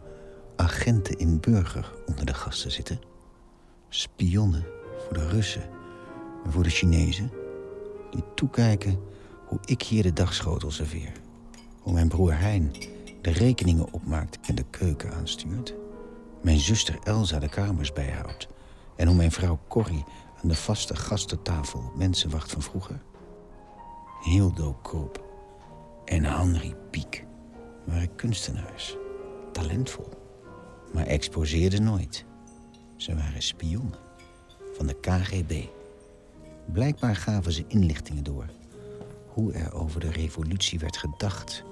agenten 0.55 1.17
in 1.17 1.39
burger 1.39 1.91
onder 2.05 2.25
de 2.25 2.33
gasten 2.33 2.71
zitten? 2.71 2.99
Spionnen 3.89 4.65
voor 4.97 5.13
de 5.13 5.27
Russen 5.27 5.69
en 6.45 6.51
voor 6.51 6.63
de 6.63 6.69
Chinezen, 6.69 7.31
die 8.09 8.23
toekijken 8.35 8.99
hoe 9.45 9.59
ik 9.65 9.81
hier 9.81 10.03
de 10.03 10.13
dagschotel 10.13 10.71
serveer. 10.71 11.11
Hoe 11.81 11.93
mijn 11.93 12.07
broer 12.07 12.39
Hein 12.39 12.71
de 13.21 13.31
rekeningen 13.31 13.93
opmaakt 13.93 14.39
en 14.47 14.55
de 14.55 14.65
keuken 14.69 15.13
aanstuurt. 15.13 15.73
Mijn 16.41 16.59
zuster 16.59 16.99
Elsa 17.03 17.39
de 17.39 17.49
kamers 17.49 17.93
bijhoudt. 17.93 18.47
En 18.95 19.07
hoe 19.07 19.15
mijn 19.15 19.31
vrouw 19.31 19.59
Corrie 19.67 20.03
aan 20.41 20.47
de 20.49 20.55
vaste 20.55 20.95
gastentafel 20.95 21.91
mensen 21.95 22.29
wacht 22.29 22.51
van 22.51 22.61
vroeger. 22.61 23.01
Hildo 24.23 24.77
Koop 24.81 25.23
en 26.05 26.23
Henri 26.23 26.75
Piek 26.91 27.25
waren 27.85 28.15
kunstenaars. 28.15 28.97
Talentvol. 29.51 30.09
Maar 30.93 31.05
exposeerden 31.05 31.83
nooit. 31.83 32.25
Ze 32.95 33.15
waren 33.15 33.41
spionnen 33.41 33.99
van 34.73 34.87
de 34.87 34.99
KGB. 34.99 35.63
Blijkbaar 36.73 37.15
gaven 37.15 37.51
ze 37.51 37.65
inlichtingen 37.67 38.23
door. 38.23 38.49
Hoe 39.27 39.53
er 39.53 39.73
over 39.73 39.99
de 39.99 40.11
revolutie 40.11 40.79
werd 40.79 40.97
gedacht. 40.97 41.63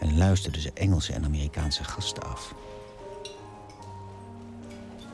En 0.00 0.16
luisterden 0.16 0.60
ze 0.60 0.70
Engelse 0.74 1.12
en 1.12 1.24
Amerikaanse 1.24 1.84
gasten 1.84 2.22
af. 2.22 2.54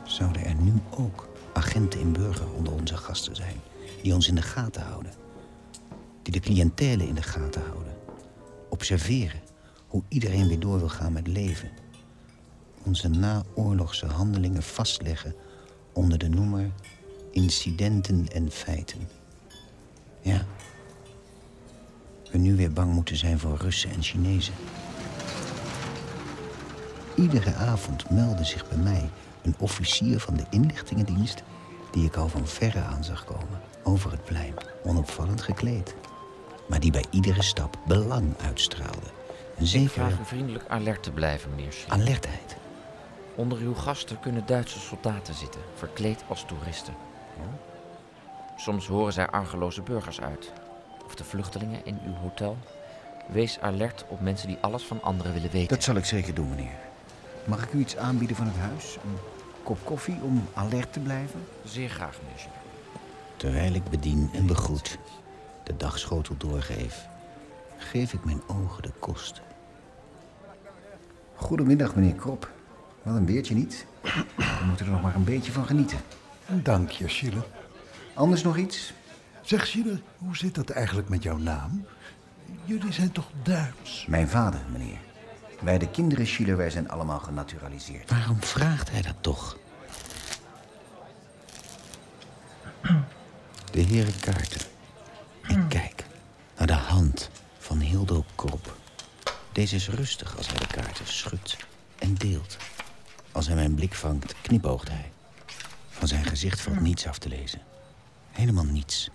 Zouden 0.03 0.45
er 0.45 0.55
nu 0.55 0.73
ook 0.89 1.27
agenten 1.53 1.99
in 1.99 2.13
burger 2.13 2.51
onder 2.51 2.73
onze 2.73 2.97
gasten 2.97 3.35
zijn... 3.35 3.61
die 4.01 4.13
ons 4.13 4.27
in 4.27 4.35
de 4.35 4.41
gaten 4.41 4.81
houden? 4.81 5.13
Die 6.21 6.33
de 6.33 6.39
cliëntele 6.39 7.07
in 7.07 7.15
de 7.15 7.23
gaten 7.23 7.61
houden? 7.61 7.93
Observeren 8.69 9.41
hoe 9.87 10.03
iedereen 10.07 10.47
weer 10.47 10.59
door 10.59 10.79
wil 10.79 10.89
gaan 10.89 11.13
met 11.13 11.27
leven? 11.27 11.71
Onze 12.83 13.07
naoorlogse 13.07 14.05
handelingen 14.05 14.63
vastleggen 14.63 15.35
onder 15.93 16.17
de 16.17 16.29
noemer 16.29 16.71
incidenten 17.31 18.27
en 18.27 18.51
feiten. 18.51 19.07
Ja, 20.21 20.45
we 22.33 22.39
nu 22.39 22.55
weer 22.55 22.73
bang 22.73 22.93
moeten 22.93 23.15
zijn 23.15 23.39
voor 23.39 23.57
Russen 23.57 23.89
en 23.89 24.01
Chinezen. 24.01 24.53
Iedere 27.15 27.53
avond 27.53 28.09
meldde 28.09 28.43
zich 28.43 28.67
bij 28.67 28.77
mij 28.77 29.09
een 29.41 29.55
officier 29.57 30.19
van 30.19 30.35
de 30.35 30.43
inlichtingendienst... 30.49 31.43
die 31.91 32.05
ik 32.05 32.15
al 32.15 32.27
van 32.27 32.47
verre 32.47 32.81
aan 32.81 33.03
zag 33.03 33.25
komen, 33.25 33.61
over 33.83 34.11
het 34.11 34.23
plein, 34.23 34.53
onopvallend 34.83 35.41
gekleed. 35.41 35.95
Maar 36.67 36.79
die 36.79 36.91
bij 36.91 37.05
iedere 37.09 37.41
stap 37.41 37.77
belang 37.87 38.33
uitstraalde. 38.41 39.07
Een 39.57 39.63
Ik 39.63 39.67
zekere 39.67 39.89
vraag 39.89 40.19
u 40.19 40.25
vriendelijk 40.25 40.65
alert 40.67 41.03
te 41.03 41.11
blijven, 41.11 41.49
meneer 41.49 41.71
Schiller. 41.71 41.99
alertheid. 42.01 42.57
Onder 43.35 43.57
uw 43.57 43.73
gasten 43.73 44.19
kunnen 44.19 44.45
Duitse 44.45 44.79
soldaten 44.79 45.33
zitten, 45.33 45.61
verkleed 45.75 46.23
als 46.27 46.45
toeristen. 46.47 46.93
Soms 48.57 48.87
horen 48.87 49.13
zij 49.13 49.27
argeloze 49.27 49.81
burgers 49.81 50.21
uit. 50.21 50.51
Of 51.13 51.19
de 51.19 51.25
vluchtelingen 51.25 51.85
in 51.85 51.99
uw 52.05 52.13
hotel. 52.13 52.57
Wees 53.27 53.59
alert 53.59 54.05
op 54.07 54.21
mensen 54.21 54.47
die 54.47 54.57
alles 54.61 54.83
van 54.83 55.01
anderen 55.01 55.33
willen 55.33 55.51
weten. 55.51 55.67
Dat 55.67 55.83
zal 55.83 55.95
ik 55.95 56.05
zeker 56.05 56.33
doen, 56.33 56.49
meneer. 56.49 56.77
Mag 57.45 57.63
ik 57.63 57.73
u 57.73 57.79
iets 57.79 57.97
aanbieden 57.97 58.35
van 58.35 58.45
het 58.45 58.55
huis? 58.55 58.95
Een 58.95 59.17
kop 59.63 59.77
koffie 59.83 60.17
om 60.21 60.47
alert 60.53 60.93
te 60.93 60.99
blijven? 60.99 61.45
Zeer 61.63 61.89
graag, 61.89 62.19
meneer. 62.21 62.47
Terwijl 63.37 63.73
ik 63.73 63.89
bedien 63.89 64.29
en 64.33 64.45
begroet, 64.45 64.97
de 65.63 65.77
dagschotel 65.77 66.35
doorgeef, 66.37 67.07
geef 67.77 68.13
ik 68.13 68.25
mijn 68.25 68.41
ogen 68.47 68.83
de 68.83 68.91
kost. 68.99 69.41
Goedemiddag, 71.35 71.95
meneer 71.95 72.15
Krop. 72.15 72.49
Wat 73.03 73.15
een 73.15 73.25
weertje 73.25 73.55
niet. 73.55 73.85
We 74.35 74.65
moeten 74.65 74.85
er 74.85 74.91
nog 74.91 75.01
maar 75.01 75.15
een 75.15 75.23
beetje 75.23 75.51
van 75.51 75.65
genieten. 75.65 75.97
Dank 76.47 76.89
je, 76.89 77.07
Schiller. 77.07 77.45
Anders 78.13 78.43
nog 78.43 78.57
iets? 78.57 78.93
Zeg, 79.43 79.67
Schiller, 79.67 80.01
hoe 80.17 80.37
zit 80.37 80.55
dat 80.55 80.69
eigenlijk 80.69 81.09
met 81.09 81.23
jouw 81.23 81.37
naam? 81.37 81.85
Jullie 82.65 82.91
zijn 82.91 83.11
toch 83.11 83.29
Duits? 83.43 84.05
Mijn 84.05 84.27
vader, 84.27 84.59
meneer. 84.71 84.97
Wij 85.61 85.77
de 85.77 85.89
kinderen 85.89 86.27
Schiller, 86.27 86.57
wij 86.57 86.69
zijn 86.69 86.89
allemaal 86.89 87.19
genaturaliseerd. 87.19 88.09
Waarom 88.09 88.43
vraagt 88.43 88.91
hij 88.91 89.01
dat 89.01 89.15
toch? 89.21 89.57
De 93.71 93.81
heren 93.81 94.19
kaarten. 94.19 94.61
Ik 95.47 95.59
kijk 95.69 96.05
naar 96.57 96.67
de 96.67 96.73
hand 96.73 97.29
van 97.57 97.79
Hildo 97.79 98.25
Krop. 98.35 98.77
Deze 99.51 99.75
is 99.75 99.89
rustig 99.89 100.37
als 100.37 100.47
hij 100.47 100.57
de 100.57 100.67
kaarten 100.67 101.07
schudt 101.07 101.57
en 101.99 102.13
deelt. 102.13 102.57
Als 103.31 103.47
hij 103.47 103.55
mijn 103.55 103.75
blik 103.75 103.93
vangt, 103.93 104.35
knipoogt 104.41 104.89
hij. 104.89 105.11
Van 105.89 106.07
zijn 106.07 106.25
gezicht 106.25 106.61
valt 106.61 106.79
niets 106.79 107.07
af 107.07 107.17
te 107.17 107.29
lezen. 107.29 107.61
Helemaal 108.31 108.65
niets. 108.65 109.09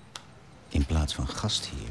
In 0.68 0.86
plaats 0.86 1.14
van 1.14 1.28
gastheer 1.28 1.88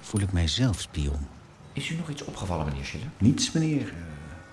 voel 0.00 0.20
ik 0.20 0.32
mij 0.32 0.48
zelf 0.48 0.80
spion. 0.80 1.26
Is 1.72 1.90
u 1.90 1.96
nog 1.96 2.08
iets 2.08 2.24
opgevallen, 2.24 2.66
meneer 2.66 2.84
Schiller? 2.84 3.08
Niets, 3.18 3.52
meneer. 3.52 3.88
Eh, 3.88 3.94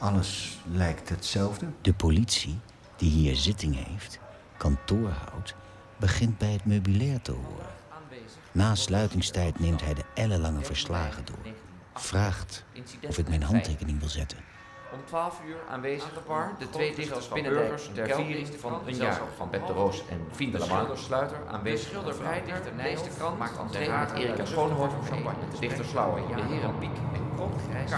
Alles 0.01 0.57
lijkt 0.71 1.09
hetzelfde. 1.09 1.65
De 1.81 1.93
politie, 1.93 2.59
die 2.97 3.09
hier 3.11 3.35
zitting 3.35 3.85
heeft, 3.87 4.19
kantoor 4.57 5.09
houdt, 5.09 5.55
begint 5.97 6.37
bij 6.37 6.51
het 6.51 6.65
meubilair 6.65 7.21
te 7.21 7.31
horen. 7.31 7.73
Na 8.51 8.75
sluitingstijd 8.75 9.59
neemt 9.59 9.81
hij 9.81 9.93
de 9.93 10.03
ellenlange 10.13 10.63
verslagen 10.63 11.25
door. 11.25 11.53
Vraagt 11.93 12.63
of 13.07 13.17
ik 13.17 13.27
mijn 13.29 13.43
handtekening 13.43 13.99
wil 13.99 14.09
zetten. 14.09 14.37
Om 14.93 14.99
12 15.05 15.41
uur 15.47 15.57
aanwezig 15.69 16.25
bar, 16.27 16.55
de 16.59 16.69
twee 16.69 16.95
dichters 16.95 17.27
Binnendijkers 17.27 17.89
ter 17.93 18.09
viering 18.09 18.47
van 18.47 18.81
een 18.85 18.95
jaar 18.95 19.21
van 19.35 19.51
de 19.51 19.57
Roos 19.57 20.03
en 20.09 20.27
Fien 20.31 20.51
de 20.51 20.59
Lamar. 20.59 20.97
Sluiter 20.97 21.37
aanwezig. 21.47 21.79
De 21.79 21.85
schilder 21.85 22.15
Vrijdichter 22.15 22.73
Nijs 22.75 23.03
de 23.03 23.09
Krant 23.17 23.37
maakt 23.37 23.57
entree 23.57 23.89
met 23.89 24.11
Erika 24.11 24.45
Schoonhoven 24.45 25.03
champagne. 25.03 25.39
De 25.51 25.59
dichter 25.59 25.85
Slauwe, 25.85 26.35
de 26.35 26.41
heren 26.41 26.77
Piek 26.79 26.97
en 27.13 27.35
Krop 27.35 27.53
Grijs. 27.69 27.91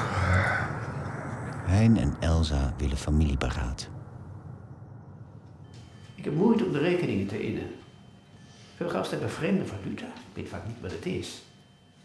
Hein 1.66 1.98
en 1.98 2.18
Elsa 2.20 2.74
willen 2.78 2.98
familieberaad. 2.98 3.90
Ik 6.16 6.24
heb 6.24 6.34
moeite 6.34 6.66
om 6.66 6.72
de 6.72 6.80
rekeningen 6.80 7.28
te 7.28 7.42
innen. 7.42 7.76
Veel 8.76 8.90
gasten 8.90 9.18
hebben 9.18 9.36
vreemde 9.36 9.66
valuta. 9.66 10.06
Ik 10.06 10.34
weet 10.34 10.50
vaak 10.50 10.68
niet 10.68 10.82
wat 10.82 10.92
het 10.92 11.06
is. 11.06 11.42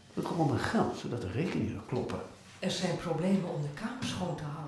Het 0.06 0.16
moet 0.16 0.26
gewoon 0.26 0.50
om 0.50 0.56
geld, 0.56 0.98
zodat 0.98 1.20
de 1.20 1.30
rekeningen 1.30 1.82
kloppen. 1.86 2.18
Er 2.58 2.70
zijn 2.70 2.96
problemen 2.96 3.54
om 3.54 3.62
de 3.62 3.68
kamer 3.74 4.04
schoon 4.04 4.36
te 4.36 4.42
houden. 4.42 4.61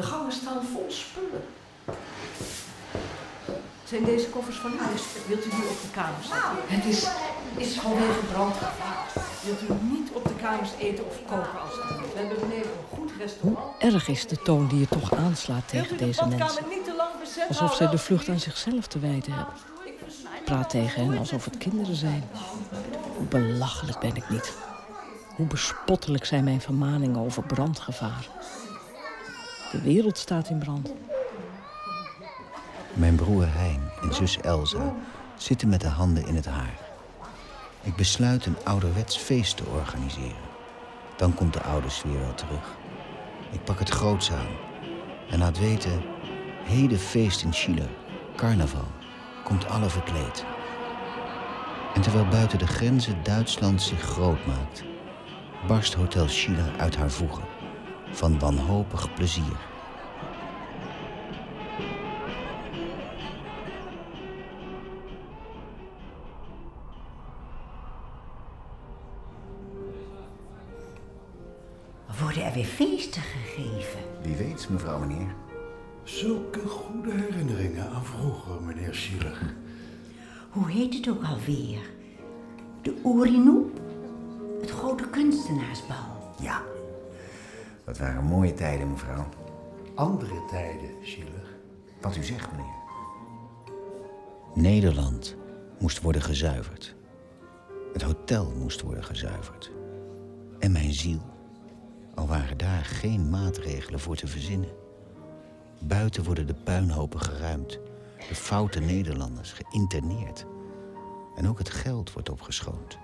De 0.00 0.06
gangen 0.06 0.32
staan 0.32 0.62
vol 0.72 0.86
spullen. 0.88 1.44
Zijn 3.84 4.04
deze 4.04 4.28
koffers 4.28 4.56
van 4.56 4.72
u? 4.72 4.76
Wilt 5.26 5.46
u 5.46 5.50
die 5.50 5.68
op 5.68 5.80
de 5.82 5.90
kamer 5.92 6.22
zetten? 6.22 6.76
Het 6.76 6.84
is, 6.84 7.08
is 7.56 7.80
vanwege 7.80 8.20
brandgevaar. 8.32 9.06
Wilt 9.44 9.60
u 9.62 9.66
niet 9.82 10.10
op 10.12 10.24
de 10.24 10.34
kamers 10.34 10.70
eten 10.78 11.06
of 11.06 11.16
koken 11.26 11.60
als 11.60 11.72
het 11.72 12.00
moet? 12.00 12.12
We 12.12 12.18
hebben 12.18 12.38
beneden 12.40 12.70
een 12.70 12.96
goed 12.98 13.10
restaurant. 13.18 13.82
Erg 13.82 14.08
is 14.08 14.26
de 14.26 14.42
toon 14.42 14.68
die 14.68 14.78
je 14.78 14.88
toch 14.88 15.14
aanslaat 15.14 15.68
tegen 15.68 15.96
deze 15.96 16.26
mensen. 16.26 16.64
Alsof 17.48 17.74
zij 17.74 17.88
de 17.88 17.98
vlucht 17.98 18.28
aan 18.28 18.40
zichzelf 18.40 18.86
te 18.86 18.98
wijten 18.98 19.32
hebben. 19.32 19.54
Praat 20.44 20.70
tegen 20.70 21.04
hen 21.04 21.18
alsof 21.18 21.44
het 21.44 21.58
kinderen 21.58 21.96
zijn. 21.96 22.28
Hoe 23.16 23.26
belachelijk 23.26 23.98
ben 23.98 24.16
ik 24.16 24.28
niet. 24.28 24.52
Hoe 25.36 25.46
bespottelijk 25.46 26.24
zijn 26.24 26.44
mijn 26.44 26.60
vermaningen 26.60 27.20
over 27.20 27.42
brandgevaar. 27.42 28.28
De 29.70 29.80
wereld 29.80 30.18
staat 30.18 30.48
in 30.48 30.58
brand. 30.58 30.92
Mijn 32.92 33.14
broer 33.14 33.46
Hein 33.48 33.80
en 34.02 34.14
zus 34.14 34.38
Elsa 34.40 34.94
zitten 35.36 35.68
met 35.68 35.80
de 35.80 35.88
handen 35.88 36.26
in 36.26 36.34
het 36.34 36.46
haar. 36.46 36.78
Ik 37.82 37.96
besluit 37.96 38.46
een 38.46 38.64
ouderwets 38.64 39.16
feest 39.16 39.56
te 39.56 39.64
organiseren. 39.64 40.48
Dan 41.16 41.34
komt 41.34 41.52
de 41.52 41.62
oude 41.62 41.88
sfeer 41.88 42.20
wel 42.20 42.34
terug. 42.34 42.76
Ik 43.50 43.64
pak 43.64 43.78
het 43.78 43.88
groots 43.88 44.32
aan 44.32 44.48
en 45.30 45.38
laat 45.38 45.58
weten... 45.58 46.02
heden 46.64 46.98
feest 46.98 47.42
in 47.42 47.52
Chile, 47.52 47.86
carnaval, 48.36 48.88
komt 49.44 49.68
alle 49.68 49.90
verkleed. 49.90 50.44
En 51.94 52.00
terwijl 52.00 52.28
buiten 52.28 52.58
de 52.58 52.66
grenzen 52.66 53.22
Duitsland 53.22 53.82
zich 53.82 54.00
groot 54.00 54.46
maakt... 54.46 54.84
barst 55.66 55.94
Hotel 55.94 56.28
Schiller 56.28 56.72
uit 56.78 56.96
haar 56.96 57.10
voegen 57.10 57.59
van 58.10 58.38
wanhopig 58.38 59.14
plezier. 59.14 59.68
Worden 72.20 72.44
er 72.44 72.52
weer 72.52 72.64
feesten 72.64 73.22
gegeven? 73.22 74.00
Wie 74.22 74.36
weet, 74.36 74.68
mevrouw 74.68 74.98
meneer. 74.98 75.34
Zulke 76.02 76.68
goede 76.68 77.12
herinneringen 77.12 77.90
aan 77.90 78.04
vroeger, 78.04 78.62
meneer 78.62 78.94
Schiller. 78.94 79.54
Hoe 80.50 80.70
heet 80.70 80.94
het 80.94 81.08
ook 81.08 81.24
alweer? 81.24 81.90
De 82.82 83.00
Oerinoep? 83.04 83.80
Het 84.60 84.70
grote 84.70 85.08
kunstenaarsbal. 85.08 86.34
Ja, 86.40 86.62
dat 87.90 87.98
waren 87.98 88.24
mooie 88.24 88.54
tijden, 88.54 88.90
mevrouw. 88.90 89.28
Andere 89.94 90.44
tijden, 90.50 90.90
Schiller. 91.02 91.58
Wat 92.00 92.16
u 92.16 92.24
zegt, 92.24 92.50
meneer. 92.50 92.78
Nederland 94.54 95.36
moest 95.78 96.00
worden 96.00 96.22
gezuiverd. 96.22 96.94
Het 97.92 98.02
hotel 98.02 98.52
moest 98.58 98.80
worden 98.80 99.04
gezuiverd. 99.04 99.70
En 100.58 100.72
mijn 100.72 100.92
ziel, 100.92 101.20
al 102.14 102.26
waren 102.26 102.58
daar 102.58 102.84
geen 102.84 103.30
maatregelen 103.30 104.00
voor 104.00 104.16
te 104.16 104.26
verzinnen. 104.26 104.70
Buiten 105.78 106.24
worden 106.24 106.46
de 106.46 106.54
puinhopen 106.54 107.20
geruimd, 107.20 107.78
de 108.28 108.34
foute 108.34 108.80
Nederlanders 108.80 109.52
geïnterneerd. 109.52 110.46
En 111.36 111.48
ook 111.48 111.58
het 111.58 111.70
geld 111.70 112.12
wordt 112.12 112.30
opgeschoond. 112.30 112.98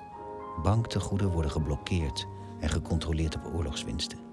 Banktegoeden 0.62 1.30
worden 1.30 1.50
geblokkeerd 1.50 2.26
en 2.60 2.68
gecontroleerd 2.68 3.36
op 3.36 3.54
oorlogswinsten. 3.54 4.25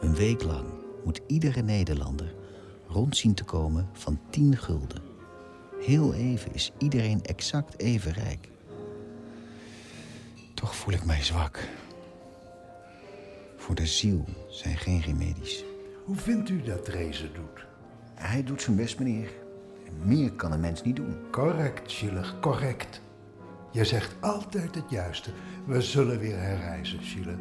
Een 0.00 0.14
week 0.14 0.42
lang 0.42 0.66
moet 1.04 1.20
iedere 1.26 1.62
Nederlander 1.62 2.34
rond 2.86 3.16
zien 3.16 3.34
te 3.34 3.44
komen 3.44 3.88
van 3.92 4.20
10 4.30 4.56
gulden. 4.56 5.02
Heel 5.80 6.14
even 6.14 6.54
is 6.54 6.72
iedereen 6.78 7.22
exact 7.22 7.78
even 7.78 8.12
rijk. 8.12 8.48
Toch 10.54 10.76
voel 10.76 10.94
ik 10.94 11.04
mij 11.04 11.22
zwak. 11.22 11.68
Voor 13.56 13.74
de 13.74 13.86
ziel 13.86 14.24
zijn 14.48 14.76
geen 14.76 15.00
remedies. 15.00 15.64
Hoe 16.04 16.16
vindt 16.16 16.48
u 16.48 16.62
dat 16.62 16.84
Drezen 16.84 17.34
doet? 17.34 17.66
Hij 18.14 18.44
doet 18.44 18.62
zijn 18.62 18.76
best, 18.76 18.98
meneer. 18.98 19.30
Meer 20.02 20.32
kan 20.32 20.52
een 20.52 20.60
mens 20.60 20.82
niet 20.82 20.96
doen. 20.96 21.16
Correct, 21.30 21.90
Schiller, 21.90 22.34
correct. 22.40 23.00
Je 23.70 23.84
zegt 23.84 24.14
altijd 24.20 24.74
het 24.74 24.90
juiste. 24.90 25.30
We 25.66 25.82
zullen 25.82 26.18
weer 26.18 26.38
herreizen, 26.38 27.04
Schiller. 27.04 27.38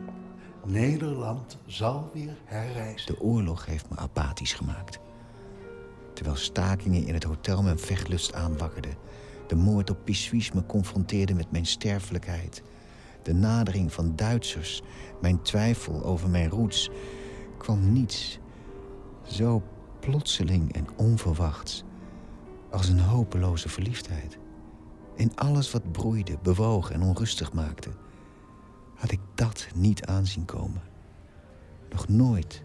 Nederland 0.66 1.58
zal 1.66 2.10
weer 2.14 2.38
herreizen. 2.46 3.14
De 3.14 3.22
oorlog 3.22 3.66
heeft 3.66 3.90
me 3.90 3.96
apathisch 3.96 4.54
gemaakt. 4.54 5.00
Terwijl 6.14 6.38
stakingen 6.38 7.08
in 7.08 7.14
het 7.14 7.24
hotel 7.24 7.64
mijn 7.64 7.80
vechtlust 7.80 8.34
aanwakkerden. 8.34 8.96
De 9.48 9.56
moord 9.56 9.90
op 9.90 9.98
Pissuis 10.04 10.52
me 10.52 10.66
confronteerde 10.66 11.34
met 11.34 11.52
mijn 11.52 11.66
sterfelijkheid. 11.66 12.64
de 13.24 13.34
nadering 13.34 13.94
van 13.94 14.16
Duitsers, 14.16 14.82
mijn 15.22 15.42
twijfel 15.42 16.04
over 16.04 16.30
mijn 16.30 16.50
roots, 16.50 16.90
kwam 17.58 17.92
niets 17.92 18.40
zo 19.24 19.64
plotseling 20.00 20.74
en 20.74 20.88
onverwachts 20.96 21.84
als 22.72 22.90
een 22.90 23.00
hopeloze 23.00 23.70
verliefdheid. 23.70 24.38
In 25.16 25.32
alles 25.36 25.72
wat 25.72 25.92
broeide, 25.92 26.38
bewoog 26.44 26.92
en 26.92 27.02
onrustig 27.02 27.54
maakte, 27.54 27.90
had 29.00 29.12
ik 29.12 29.20
dat 29.36 29.68
niet 29.76 30.06
aanzien 30.06 30.46
komen. 30.46 30.82
Nog 31.90 32.08
nooit 32.08 32.64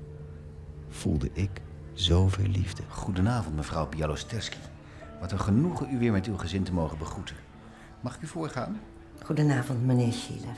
voelde 0.89 1.31
ik 1.33 1.61
zoveel 1.93 2.47
liefde. 2.47 2.83
Goedenavond, 2.89 3.57
mevrouw 3.57 3.89
Bialosterski. 3.89 4.59
Wat 5.21 5.33
een 5.33 5.41
genoegen 5.41 5.95
u 5.95 5.99
weer 5.99 6.13
met 6.13 6.27
uw 6.27 6.37
gezin 6.37 6.63
te 6.63 6.73
mogen 6.73 6.99
begroeten. 6.99 7.37
Mag 8.01 8.15
ik 8.15 8.23
u 8.23 8.27
voorgaan? 8.27 8.81
Goedenavond, 9.23 9.85
meneer 9.85 10.13
Schiller. 10.13 10.57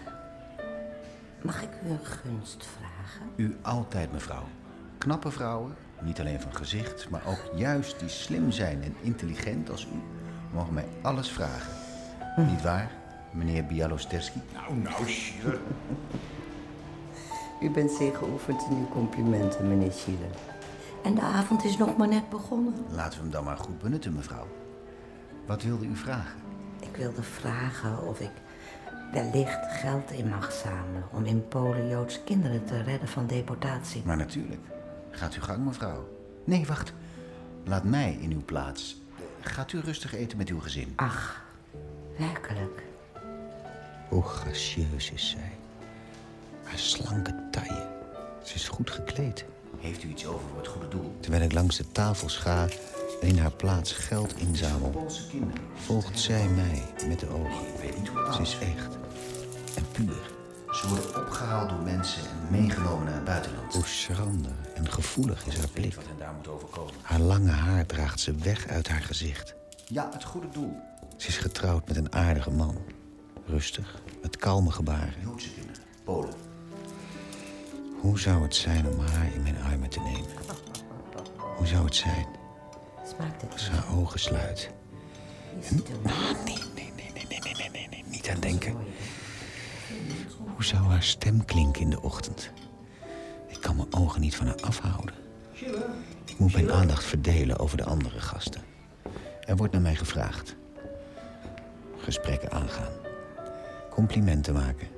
Mag 1.43 1.63
ik 1.63 1.71
u 1.85 1.91
een 1.91 2.05
gunst 2.05 2.67
vragen? 2.67 3.31
U 3.37 3.57
altijd, 3.63 4.13
mevrouw. 4.13 4.45
Knappe 4.99 5.31
vrouwen, 5.31 5.75
niet 6.03 6.21
alleen 6.21 6.41
van 6.41 6.55
gezicht, 6.55 7.11
maar 7.11 7.27
ook 7.27 7.51
juist 7.55 8.01
die 8.01 8.09
slim 8.09 8.51
zijn 8.51 8.83
en 8.83 8.95
intelligent 9.01 9.71
als 9.71 9.85
u, 9.85 10.01
mogen 10.53 10.75
mij 10.75 10.87
alles 11.03 11.31
vragen. 11.31 11.73
Niet 12.37 12.63
waar, 12.63 12.91
meneer 13.33 13.65
Bialosterski? 13.65 14.41
Nou, 14.53 14.77
nou, 14.77 15.09
Schiller. 15.09 15.61
U 17.61 17.71
bent 17.71 17.91
zeer 17.91 18.15
geoefend 18.15 18.63
in 18.71 18.77
uw 18.77 18.89
complimenten, 18.89 19.69
meneer 19.69 19.93
Schiller. 19.93 20.31
En 21.03 21.15
de 21.15 21.21
avond 21.21 21.65
is 21.65 21.77
nog 21.77 21.97
maar 21.97 22.09
net 22.09 22.29
begonnen. 22.29 22.75
Laten 22.91 23.13
we 23.13 23.23
hem 23.23 23.31
dan 23.31 23.45
maar 23.45 23.57
goed 23.57 23.79
benutten, 23.79 24.13
mevrouw. 24.13 24.47
Wat 25.47 25.63
wilde 25.63 25.87
u 25.87 25.97
vragen? 25.97 26.41
Ik 26.81 26.97
wilde 26.97 27.23
vragen 27.23 28.07
of 28.07 28.21
ik 28.21 28.31
wellicht 29.13 29.59
geld 29.81 30.11
in 30.11 30.29
mag 30.29 30.53
zamelen... 30.53 31.05
om 31.13 31.25
in 31.25 31.49
Polen 31.49 31.89
Joodse 31.89 32.23
kinderen 32.25 32.65
te 32.65 32.83
redden 32.83 33.09
van 33.09 33.27
deportatie. 33.27 34.03
Maar 34.05 34.17
natuurlijk. 34.17 34.61
Gaat 35.11 35.35
uw 35.35 35.43
gang, 35.43 35.65
mevrouw. 35.65 36.09
Nee, 36.45 36.67
wacht. 36.67 36.93
Laat 37.65 37.85
mij 37.85 38.19
in 38.21 38.33
uw 38.33 38.45
plaats. 38.45 39.01
Gaat 39.41 39.73
u 39.73 39.81
rustig 39.81 40.15
eten 40.15 40.39
met 40.39 40.49
uw 40.49 40.61
gezin. 40.61 40.93
Ach, 40.97 41.45
werkelijk. 42.19 42.86
Hoe 44.09 44.23
gracieus 44.23 45.11
is 45.11 45.31
zij. 45.31 45.53
Haar 46.63 46.79
slanke 46.79 47.49
taille. 47.51 47.89
Ze 48.45 48.55
is 48.55 48.69
goed 48.69 48.91
gekleed. 48.91 49.45
Heeft 49.79 50.03
u 50.03 50.09
iets 50.09 50.27
over 50.27 50.49
voor 50.49 50.59
het 50.59 50.69
goede 50.69 50.89
doel? 50.89 51.17
Terwijl 51.21 51.43
ik 51.43 51.53
langs 51.53 51.77
de 51.77 51.93
tafels 51.93 52.37
ga 52.37 52.69
en 53.21 53.29
in 53.29 53.39
haar 53.39 53.53
plaats 53.53 53.93
geld 53.93 54.37
inzamel, 54.37 55.07
volgt 55.75 56.21
zij 56.21 56.49
mij 56.49 56.83
met 57.09 57.21
de 57.21 57.29
ogen. 57.29 57.67
Ik 57.75 57.81
weet 57.81 57.99
niet 57.99 58.09
hoe 58.09 58.33
Ze 58.33 58.41
is 58.41 58.59
echt 58.61 58.99
en 59.77 59.85
puur. 59.93 60.31
Ze 60.71 60.89
worden 60.89 61.17
opgehaald 61.17 61.69
door 61.69 61.83
mensen 61.83 62.23
en 62.23 62.61
meegenomen 62.61 63.05
naar 63.05 63.15
het 63.15 63.25
buitenland. 63.25 63.75
Hoe 63.75 63.87
schrander 63.87 64.53
en 64.75 64.91
gevoelig 64.93 65.47
is 65.47 65.57
haar 65.57 65.69
blik. 65.69 65.95
Wat 65.95 66.07
hen 66.07 66.19
daar 66.19 66.35
moet 66.37 66.49
overkomen. 66.49 66.95
Haar 67.03 67.21
lange 67.21 67.51
haar 67.51 67.87
draagt 67.87 68.21
ze 68.21 68.35
weg 68.35 68.67
uit 68.69 68.89
haar 68.89 69.03
gezicht. 69.03 69.55
Ja, 69.87 70.09
het 70.13 70.25
goede 70.25 70.49
doel. 70.53 70.77
Ze 71.17 71.29
is 71.29 71.37
getrouwd 71.37 71.89
met 71.89 71.97
een 71.97 72.13
aardige 72.13 72.51
man. 72.51 72.77
Rustig, 73.47 74.03
met 74.23 74.37
kalme 74.37 74.71
gebaren. 74.71 75.15
Joodse 75.23 75.51
kinderen, 75.53 75.83
Polen. 76.05 76.35
Hoe 78.01 78.19
zou 78.19 78.43
het 78.43 78.55
zijn 78.55 78.87
om 78.89 78.99
haar 79.01 79.33
in 79.35 79.43
mijn 79.43 79.63
armen 79.63 79.89
te 79.89 80.01
nemen? 80.01 80.31
Hoe 81.57 81.67
zou 81.67 81.85
het 81.85 81.95
zijn 81.95 82.27
Smaakt 83.09 83.43
het 83.43 83.53
als 83.53 83.65
ze 83.65 83.71
haar 83.71 83.97
ogen 83.99 84.21
sluit? 84.21 84.71
Nee, 85.55 85.83
nee, 86.45 86.59
nee, 86.75 86.93
nee, 86.95 87.27
nee, 87.29 87.41
nee, 87.41 87.71
nee, 87.71 87.89
nee, 87.91 88.05
niet 88.07 88.29
aan 88.29 88.41
denken. 88.41 88.77
Hoe 90.55 90.65
zou 90.65 90.83
haar 90.83 91.03
stem 91.03 91.45
klinken 91.45 91.83
in 91.83 91.91
de 91.91 92.03
ochtend? 92.03 92.51
Ik 93.47 93.61
kan 93.61 93.77
mijn 93.77 93.95
ogen 93.95 94.21
niet 94.21 94.37
van 94.37 94.47
haar 94.47 94.61
afhouden. 94.61 95.15
Ik 96.25 96.39
moet 96.39 96.53
mijn 96.53 96.73
aandacht 96.73 97.05
verdelen 97.05 97.59
over 97.59 97.77
de 97.77 97.85
andere 97.85 98.21
gasten. 98.21 98.63
Er 99.41 99.57
wordt 99.57 99.73
naar 99.73 99.83
mij 99.83 99.97
gevraagd. 99.97 100.57
Gesprekken 101.97 102.51
aangaan. 102.51 103.06
Complimenten 103.97 104.55
maken. 104.55 104.89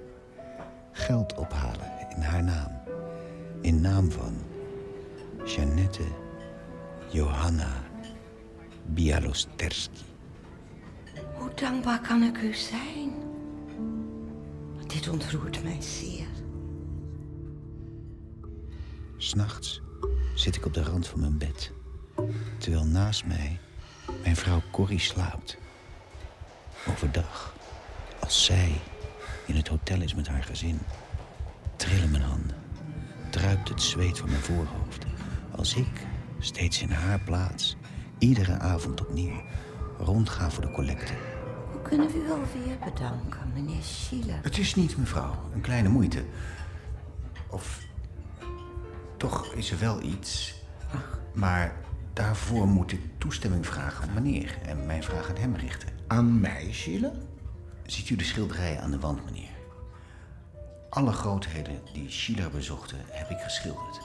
Geld 0.93 1.35
ophalen 1.35 1.93
in 2.17 2.23
haar 2.23 2.43
naam. 2.43 2.71
In 3.61 3.81
naam 3.81 4.11
van 4.11 4.37
Jeannette 5.45 6.03
Johanna 7.11 7.83
Bialosterski. 8.87 10.05
Hoe 11.35 11.55
dankbaar 11.55 12.01
kan 12.01 12.23
ik 12.23 12.39
u 12.39 12.55
zijn? 12.55 13.13
Dit 14.87 15.09
ontroert 15.09 15.63
mij 15.63 15.83
zeer. 15.83 16.27
S'nachts 19.17 19.81
zit 20.35 20.57
ik 20.57 20.67
op 20.67 20.75
de 20.75 20.83
rand 20.83 21.07
van 21.07 21.21
mijn 21.21 21.39
bed. 21.39 21.73
Terwijl 22.59 22.85
naast 22.85 23.25
mij 23.27 23.59
mijn 24.23 24.37
vrouw 24.37 24.63
Corrie 24.71 25.01
slaapt. 25.01 25.59
Overdag, 26.89 27.57
als 28.29 28.45
zij 28.45 28.81
in 29.47 29.57
het 29.57 29.69
hotel 29.69 30.01
is 30.01 30.15
met 30.15 30.29
haar 30.29 30.43
gezin, 30.43 30.79
trillen 31.77 32.11
mijn 32.11 32.23
handen. 32.23 32.57
Druipt 33.31 33.69
het 33.69 33.83
zweet 33.83 34.19
van 34.19 34.29
mijn 34.29 34.43
voorhoofd. 34.43 35.05
Als 35.51 35.75
ik, 35.75 36.07
steeds 36.39 36.83
in 36.83 36.91
haar 36.91 37.21
plaats, 37.21 37.77
iedere 38.19 38.59
avond 38.59 39.01
opnieuw 39.01 39.41
rondga 39.99 40.51
voor 40.51 40.67
de 40.67 40.71
collecte. 40.71 41.13
Hoe 41.71 41.83
kunnen 41.83 42.07
we 42.07 42.19
u 42.19 42.31
alweer 42.31 42.79
bedanken, 42.85 43.53
meneer 43.55 43.83
Schiller? 43.83 44.39
Het 44.43 44.59
is 44.59 44.75
niet, 44.75 44.97
mevrouw. 44.97 45.35
Een 45.55 45.61
kleine 45.61 45.89
moeite. 45.89 46.25
Of... 47.51 47.81
Toch 49.17 49.55
is 49.55 49.71
er 49.71 49.79
wel 49.79 50.03
iets. 50.03 50.55
Maar 51.33 51.77
daarvoor 52.13 52.67
moet 52.67 52.93
ik 52.93 53.01
toestemming 53.19 53.67
vragen 53.67 54.05
van 54.05 54.15
meneer... 54.15 54.59
en 54.67 54.87
mijn 54.87 55.03
vraag 55.03 55.29
aan 55.29 55.37
hem 55.37 55.55
richten. 55.55 55.89
Aan 56.07 56.41
mij, 56.41 56.69
Schiller? 56.73 57.13
Ziet 57.89 58.11
u 58.11 58.17
de 58.17 58.25
schilderijen 58.25 58.81
aan 58.81 58.91
de 58.91 58.99
wand, 58.99 59.25
meneer? 59.25 59.57
Alle 60.89 61.13
grootheden 61.13 61.81
die 61.93 62.11
Schiller 62.11 62.51
bezochten, 62.51 62.99
heb 63.05 63.31
ik 63.31 63.39
geschilderd. 63.39 64.01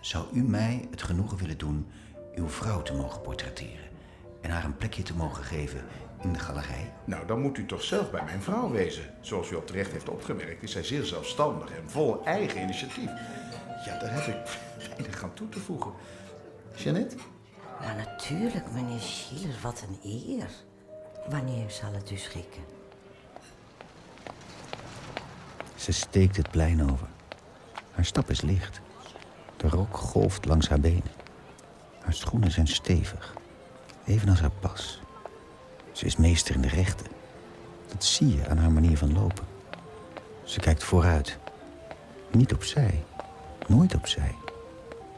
Zou 0.00 0.26
u 0.32 0.42
mij 0.42 0.88
het 0.90 1.02
genoegen 1.02 1.38
willen 1.38 1.58
doen 1.58 1.90
uw 2.34 2.48
vrouw 2.48 2.82
te 2.82 2.94
mogen 2.94 3.20
portretteren... 3.20 3.88
en 4.40 4.50
haar 4.50 4.64
een 4.64 4.76
plekje 4.76 5.02
te 5.02 5.14
mogen 5.14 5.44
geven 5.44 5.84
in 6.22 6.32
de 6.32 6.38
galerij? 6.38 6.92
Nou, 7.04 7.26
dan 7.26 7.40
moet 7.40 7.58
u 7.58 7.66
toch 7.66 7.82
zelf 7.82 8.10
bij 8.10 8.24
mijn 8.24 8.42
vrouw 8.42 8.70
wezen. 8.70 9.04
Zoals 9.20 9.50
u 9.50 9.54
op 9.54 9.66
terecht 9.66 9.92
heeft 9.92 10.08
opgemerkt, 10.08 10.62
is 10.62 10.72
zij 10.72 10.84
zeer 10.84 11.04
zelfstandig 11.04 11.70
en 11.70 11.90
vol 11.90 12.24
eigen 12.24 12.62
initiatief. 12.62 13.10
Ja, 13.84 13.98
daar 13.98 14.14
heb 14.14 14.34
ik 14.34 14.58
weinig 14.88 15.22
aan 15.22 15.34
toe 15.34 15.48
te 15.48 15.60
voegen. 15.60 15.92
Jeannette? 16.76 17.16
Nou, 17.80 17.96
natuurlijk, 17.96 18.72
meneer 18.72 19.00
Schiller. 19.00 19.58
Wat 19.62 19.84
een 19.88 20.10
eer. 20.10 20.48
Wanneer 21.28 21.70
zal 21.70 21.92
het 21.92 22.10
u 22.10 22.16
schikken? 22.16 22.73
Ze 25.84 25.92
steekt 25.92 26.36
het 26.36 26.50
plein 26.50 26.90
over. 26.90 27.06
Haar 27.90 28.04
stap 28.04 28.30
is 28.30 28.40
licht. 28.40 28.80
De 29.56 29.68
rok 29.68 29.96
golft 29.96 30.44
langs 30.44 30.68
haar 30.68 30.80
benen. 30.80 31.12
Haar 32.00 32.14
schoenen 32.14 32.50
zijn 32.50 32.66
stevig, 32.66 33.34
evenals 34.04 34.40
haar 34.40 34.50
pas. 34.60 35.00
Ze 35.92 36.06
is 36.06 36.16
meester 36.16 36.54
in 36.54 36.60
de 36.60 36.68
rechten. 36.68 37.06
Dat 37.88 38.04
zie 38.04 38.36
je 38.36 38.48
aan 38.48 38.58
haar 38.58 38.72
manier 38.72 38.98
van 38.98 39.12
lopen. 39.12 39.44
Ze 40.44 40.60
kijkt 40.60 40.84
vooruit. 40.84 41.38
Niet 42.30 42.52
opzij. 42.52 43.04
Nooit 43.66 43.94
opzij. 43.94 44.34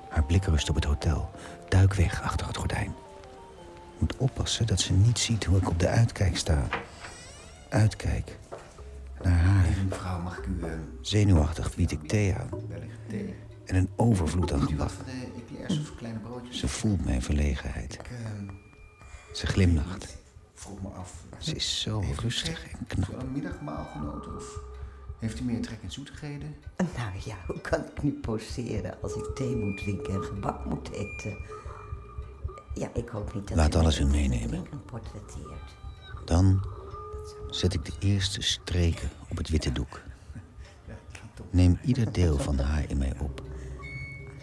Haar 0.09 0.25
blik 0.25 0.45
rust 0.45 0.69
op 0.69 0.75
het 0.75 0.85
hotel. 0.85 1.31
Duik 1.69 1.95
weg 1.95 2.23
achter 2.23 2.47
het 2.47 2.57
gordijn. 2.57 2.95
Moet 3.99 4.17
oppassen 4.17 4.67
dat 4.67 4.81
ze 4.81 4.93
niet 4.93 5.19
ziet 5.19 5.45
hoe 5.45 5.59
ik 5.59 5.69
op 5.69 5.79
de 5.79 5.89
uitkijk 5.89 6.37
sta. 6.37 6.67
Uitkijk. 7.69 8.39
Naar 9.29 9.39
haar. 9.39 9.67
Mevrouw, 9.89 10.21
mag 10.23 10.39
ik 10.39 10.47
u... 10.47 10.63
eh, 10.63 10.71
Zenuwachtig 11.01 11.75
bied 11.77 11.91
ik 11.93 12.09
thee 12.09 12.35
aan. 12.35 12.49
thee? 13.09 13.35
En 13.65 13.77
een 13.77 13.89
overvloed 13.97 14.53
aan 14.53 14.61
u 14.63 14.67
gebak. 14.67 14.91
broodjes? 16.23 16.59
Ze 16.59 16.69
voelt 16.69 17.05
mijn 17.05 17.23
verlegenheid. 17.23 17.95
Ik 17.95 18.01
eh, 18.11 18.19
Ze 19.33 19.47
glimlacht. 19.47 20.17
vroeg 20.55 20.83
me 20.83 20.89
af... 20.89 21.13
Ze 21.39 21.55
is 21.55 21.81
zo 21.81 22.01
Heeft 22.01 22.19
u 22.21 22.23
rustig 22.23 22.63
en 22.65 22.79
Heeft 22.79 22.93
knap. 22.95 23.11
u 23.11 23.15
al 23.15 23.21
een 23.21 23.33
middagmaal 23.33 23.85
genoten? 23.93 24.37
Of 24.37 24.59
heeft 25.19 25.41
u 25.41 25.45
meer 25.45 25.63
trek 25.63 25.79
in 25.83 25.91
zoetigheden? 25.93 26.55
Nou 26.77 27.11
ja, 27.25 27.37
hoe 27.47 27.61
kan 27.61 27.81
ik 27.81 28.03
nu 28.03 28.13
poseren 28.13 29.03
als 29.03 29.15
ik 29.15 29.31
thee 29.35 29.57
moet 29.57 29.77
drinken 29.79 30.15
en 30.15 30.23
gebak 30.23 30.65
moet 30.65 30.91
eten? 30.91 31.37
Ja, 32.75 32.89
ik 32.95 33.09
hoop 33.09 33.35
niet 33.35 33.49
dat 33.49 33.57
Laat 33.57 33.75
u 33.75 33.79
alles 33.79 33.99
weer 33.99 34.07
meenemen. 34.07 34.67
Dan 36.25 36.65
zet 37.57 37.75
ik 37.75 37.85
de 37.85 37.93
eerste 37.99 38.43
streken 38.43 39.11
op 39.29 39.37
het 39.37 39.49
witte 39.49 39.73
doek. 39.73 40.03
Neem 41.51 41.79
ieder 41.83 42.13
deel 42.13 42.39
van 42.39 42.59
haar 42.59 42.91
in 42.91 42.99
mij 42.99 43.13
op. 43.19 43.43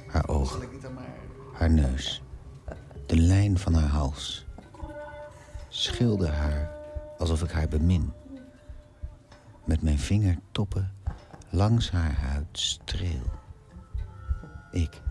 Haar 0.07 0.27
ogen, 0.27 0.69
haar 1.53 1.69
neus, 1.69 2.21
de 3.05 3.17
lijn 3.17 3.59
van 3.59 3.73
haar 3.73 3.89
hals. 3.89 4.45
Schilder 5.69 6.31
haar 6.31 6.71
alsof 7.17 7.43
ik 7.43 7.51
haar 7.51 7.67
bemin. 7.67 8.13
met 9.65 9.81
mijn 9.81 9.99
vingertoppen 9.99 10.91
langs 11.49 11.91
haar 11.91 12.13
huid 12.13 12.47
streel. 12.51 13.31
Ik, 14.71 15.01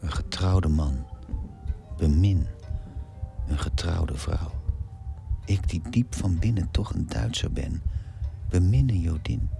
een 0.00 0.12
getrouwde 0.12 0.68
man, 0.68 1.06
bemin 1.96 2.48
een 3.46 3.58
getrouwde 3.58 4.14
vrouw. 4.14 4.57
Ik 5.48 5.68
die 5.68 5.82
diep 5.90 6.14
van 6.14 6.38
binnen 6.38 6.70
toch 6.70 6.94
een 6.94 7.06
Duitser 7.06 7.52
ben, 7.52 7.82
bemin 8.48 8.88
een 8.90 9.00
Jodin. 9.00 9.50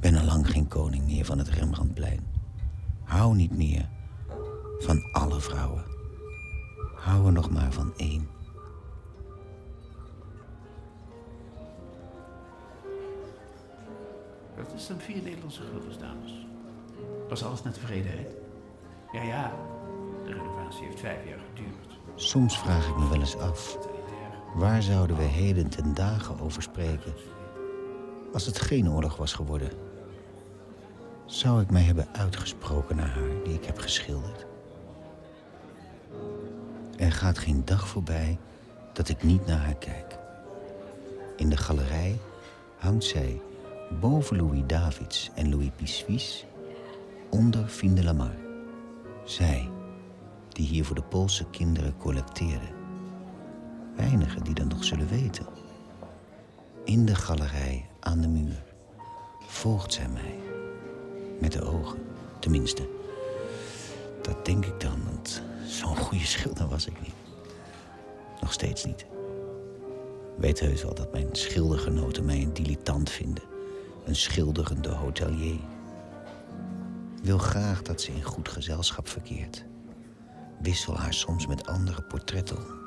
Ben 0.00 0.16
al 0.16 0.24
lang 0.24 0.50
geen 0.50 0.68
koning 0.68 1.06
meer 1.06 1.24
van 1.24 1.38
het 1.38 1.48
Rembrandtplein. 1.48 2.20
Hou 3.04 3.34
niet 3.34 3.56
meer 3.56 3.88
van 4.78 5.12
alle 5.12 5.40
vrouwen. 5.40 5.84
Hou 6.96 7.26
er 7.26 7.32
nog 7.32 7.50
maar 7.50 7.72
van 7.72 7.92
één. 7.96 8.28
Dat 14.56 14.72
is 14.74 14.86
dan 14.86 14.98
vier 14.98 15.22
Nederlandse 15.22 15.62
guldens, 15.70 15.98
dames. 15.98 16.46
Was 17.28 17.44
alles 17.44 17.62
naar 17.62 17.72
tevredenheid? 17.72 18.28
Ja, 19.12 19.22
ja. 19.22 19.52
De 20.24 20.32
renovatie 20.32 20.84
heeft 20.84 21.00
vijf 21.00 21.28
jaar 21.28 21.38
geduurd. 21.38 21.98
Soms 22.14 22.58
vraag 22.58 22.88
ik 22.88 22.96
me 22.96 23.08
wel 23.08 23.20
eens 23.20 23.36
af. 23.36 23.78
Waar 24.54 24.82
zouden 24.82 25.16
we 25.16 25.22
heden 25.22 25.68
ten 25.68 25.94
dagen 25.94 26.40
over 26.40 26.62
spreken... 26.62 27.14
als 28.32 28.46
het 28.46 28.58
geen 28.58 28.90
oorlog 28.90 29.16
was 29.16 29.32
geworden? 29.32 29.70
Zou 31.24 31.60
ik 31.60 31.70
mij 31.70 31.82
hebben 31.82 32.08
uitgesproken 32.12 32.96
naar 32.96 33.08
haar 33.08 33.42
die 33.44 33.54
ik 33.54 33.64
heb 33.64 33.78
geschilderd? 33.78 34.46
Er 36.96 37.12
gaat 37.12 37.38
geen 37.38 37.64
dag 37.64 37.88
voorbij 37.88 38.38
dat 38.92 39.08
ik 39.08 39.22
niet 39.22 39.46
naar 39.46 39.58
haar 39.58 39.76
kijk. 39.76 40.18
In 41.36 41.48
de 41.48 41.56
galerij 41.56 42.18
hangt 42.76 43.04
zij 43.04 43.40
boven 44.00 44.36
Louis 44.36 44.62
Davids 44.66 45.30
en 45.34 45.50
Louis 45.50 45.70
Pissuis 45.76 46.46
onder 47.30 47.68
Fien 47.68 47.94
de 47.94 48.04
Lamar. 48.04 48.36
Zij, 49.24 49.70
die 50.48 50.66
hier 50.66 50.84
voor 50.84 50.96
de 50.96 51.02
Poolse 51.02 51.44
kinderen 51.50 51.96
collecteerde. 51.96 52.75
Weinigen 53.96 54.44
die 54.44 54.54
dat 54.54 54.68
nog 54.68 54.84
zullen 54.84 55.08
weten. 55.08 55.46
In 56.84 57.06
de 57.06 57.14
galerij 57.14 57.88
aan 58.00 58.20
de 58.20 58.28
muur 58.28 58.62
volgt 59.46 59.92
zij 59.92 60.08
mij. 60.08 60.38
Met 61.40 61.52
de 61.52 61.62
ogen, 61.62 61.98
tenminste. 62.38 62.88
Dat 64.22 64.44
denk 64.44 64.66
ik 64.66 64.80
dan, 64.80 65.04
want 65.04 65.42
zo'n 65.66 65.96
goede 65.96 66.26
schilder 66.26 66.68
was 66.68 66.86
ik 66.86 67.00
niet. 67.00 67.14
Nog 68.40 68.52
steeds 68.52 68.84
niet. 68.84 69.06
Weet 70.36 70.60
heus 70.60 70.82
wel 70.82 70.94
dat 70.94 71.12
mijn 71.12 71.28
schildergenoten 71.32 72.24
mij 72.24 72.42
een 72.42 72.52
dilettant 72.52 73.10
vinden. 73.10 73.44
Een 74.04 74.16
schilderende 74.16 74.88
hotelier. 74.88 75.60
Wil 77.22 77.38
graag 77.38 77.82
dat 77.82 78.00
ze 78.00 78.12
in 78.12 78.22
goed 78.22 78.48
gezelschap 78.48 79.08
verkeert. 79.08 79.64
Wissel 80.60 80.96
haar 80.96 81.14
soms 81.14 81.46
met 81.46 81.66
andere 81.66 82.02
portretten. 82.02 82.85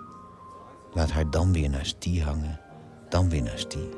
Laat 0.94 1.12
haar 1.12 1.30
dan 1.30 1.54
weer 1.54 1.70
naast 1.70 1.96
die 2.00 2.24
hangen, 2.24 2.60
dan 3.10 3.30
weer 3.30 3.42
naast 3.42 3.72
die. 3.72 3.90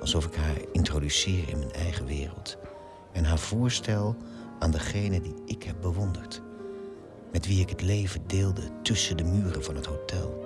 Alsof 0.00 0.26
ik 0.26 0.34
haar 0.34 0.56
introduceer 0.72 1.48
in 1.48 1.58
mijn 1.58 1.72
eigen 1.72 2.06
wereld. 2.06 2.56
En 3.12 3.24
haar 3.24 3.38
voorstel 3.38 4.16
aan 4.58 4.70
degene 4.70 5.20
die 5.20 5.34
ik 5.46 5.62
heb 5.62 5.76
bewonderd. 5.80 6.42
Met 7.32 7.46
wie 7.46 7.60
ik 7.60 7.68
het 7.68 7.82
leven 7.82 8.26
deelde 8.26 8.62
tussen 8.82 9.16
de 9.16 9.24
muren 9.24 9.64
van 9.64 9.74
het 9.74 9.86
hotel. 9.86 10.44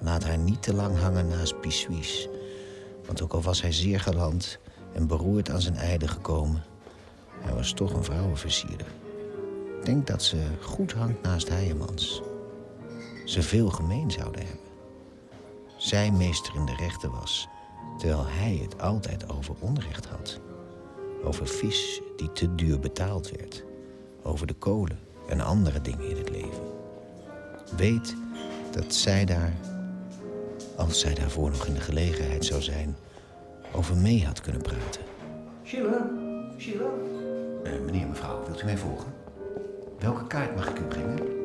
Laat 0.00 0.24
haar 0.24 0.38
niet 0.38 0.62
te 0.62 0.74
lang 0.74 0.98
hangen 0.98 1.28
naast 1.28 1.60
Pissuis. 1.60 2.28
Want 3.06 3.22
ook 3.22 3.32
al 3.32 3.42
was 3.42 3.62
hij 3.62 3.72
zeer 3.72 4.00
galant 4.00 4.58
en 4.92 5.06
beroerd 5.06 5.50
aan 5.50 5.60
zijn 5.60 5.76
einde 5.76 6.08
gekomen... 6.08 6.64
hij 7.40 7.54
was 7.54 7.72
toch 7.72 7.92
een 7.92 8.04
vrouwenversierder. 8.04 8.86
Ik 9.78 9.84
denk 9.84 10.06
dat 10.06 10.22
ze 10.22 10.36
goed 10.60 10.92
hangt 10.92 11.22
naast 11.22 11.48
Heijemans. 11.48 12.22
Ze 13.28 13.42
veel 13.42 13.68
gemeen 13.68 14.10
zouden 14.10 14.46
hebben. 14.46 14.66
Zij 15.76 16.10
meester 16.10 16.54
in 16.54 16.66
de 16.66 16.74
rechten 16.74 17.10
was, 17.10 17.48
terwijl 17.98 18.24
hij 18.26 18.58
het 18.62 18.80
altijd 18.80 19.30
over 19.30 19.54
onrecht 19.58 20.06
had. 20.06 20.40
Over 21.24 21.46
vis 21.46 22.00
die 22.16 22.32
te 22.32 22.54
duur 22.54 22.78
betaald 22.78 23.30
werd. 23.30 23.64
Over 24.22 24.46
de 24.46 24.54
kolen 24.54 24.98
en 25.28 25.40
andere 25.40 25.80
dingen 25.80 26.08
in 26.08 26.16
het 26.16 26.30
leven. 26.30 26.62
Weet 27.76 28.16
dat 28.70 28.94
zij 28.94 29.24
daar, 29.24 29.52
als 30.76 31.00
zij 31.00 31.14
daarvoor 31.14 31.50
nog 31.50 31.66
in 31.66 31.74
de 31.74 31.80
gelegenheid 31.80 32.44
zou 32.44 32.62
zijn, 32.62 32.96
over 33.72 33.96
mee 33.96 34.26
had 34.26 34.40
kunnen 34.40 34.62
praten. 34.62 35.02
Schiller, 35.62 36.10
Schiller. 36.56 36.90
Uh, 37.64 37.72
meneer, 37.84 38.06
mevrouw, 38.06 38.44
wilt 38.44 38.62
u 38.62 38.64
mij 38.64 38.78
volgen? 38.78 39.12
Welke 39.98 40.26
kaart 40.26 40.56
mag 40.56 40.68
ik 40.68 40.78
u 40.78 40.82
brengen? 40.82 41.37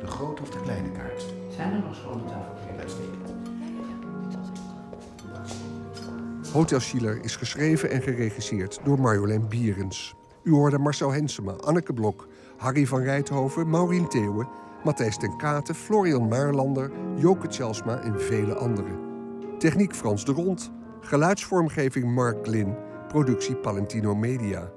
De 0.00 0.06
grote 0.06 0.42
of 0.42 0.50
de 0.50 0.60
kleine 0.60 0.90
kaart? 0.90 1.24
Zijn 1.56 1.72
er 1.72 1.80
nog 1.80 1.94
schone 1.94 2.24
tafels? 2.24 2.80
Uitstekend. 2.80 3.36
Hotel 6.52 6.80
Schiller 6.80 7.24
is 7.24 7.36
geschreven 7.36 7.90
en 7.90 8.02
geregisseerd 8.02 8.80
door 8.84 9.00
Marjolein 9.00 9.48
Bierens. 9.48 10.14
U 10.42 10.52
hoorde 10.52 10.78
Marcel 10.78 11.12
Hensema, 11.12 11.52
Anneke 11.52 11.92
Blok, 11.92 12.28
Harry 12.56 12.86
van 12.86 13.00
Rijthoven, 13.00 13.70
Maureen 13.70 14.08
Theeuwen, 14.08 14.48
Matthijs 14.84 15.16
ten 15.16 15.36
Katen, 15.36 15.74
Florian 15.74 16.28
Maarlander, 16.28 16.90
Joke 17.16 17.48
Tjelsma 17.48 18.00
en 18.00 18.20
vele 18.20 18.54
anderen. 18.54 18.98
Techniek 19.58 19.94
Frans 19.94 20.24
de 20.24 20.32
Rond, 20.32 20.70
geluidsvormgeving 21.00 22.14
Mark 22.14 22.46
Lin, 22.46 22.74
productie 23.08 23.56
Palentino 23.56 24.14
Media. 24.14 24.70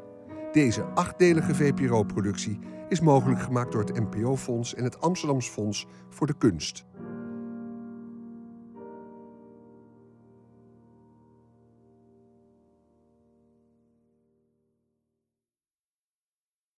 Deze 0.51 0.83
achtdelige 0.83 1.55
VPRO-productie 1.55 2.59
is 2.91 2.99
mogelijk 2.99 3.41
gemaakt 3.41 3.71
door 3.71 3.83
het 3.83 3.99
NPO-fonds 3.99 4.75
en 4.75 4.83
het 4.83 5.01
Amsterdams 5.01 5.49
Fonds 5.49 5.87
voor 6.09 6.27
de 6.27 6.37
Kunst. 6.37 6.85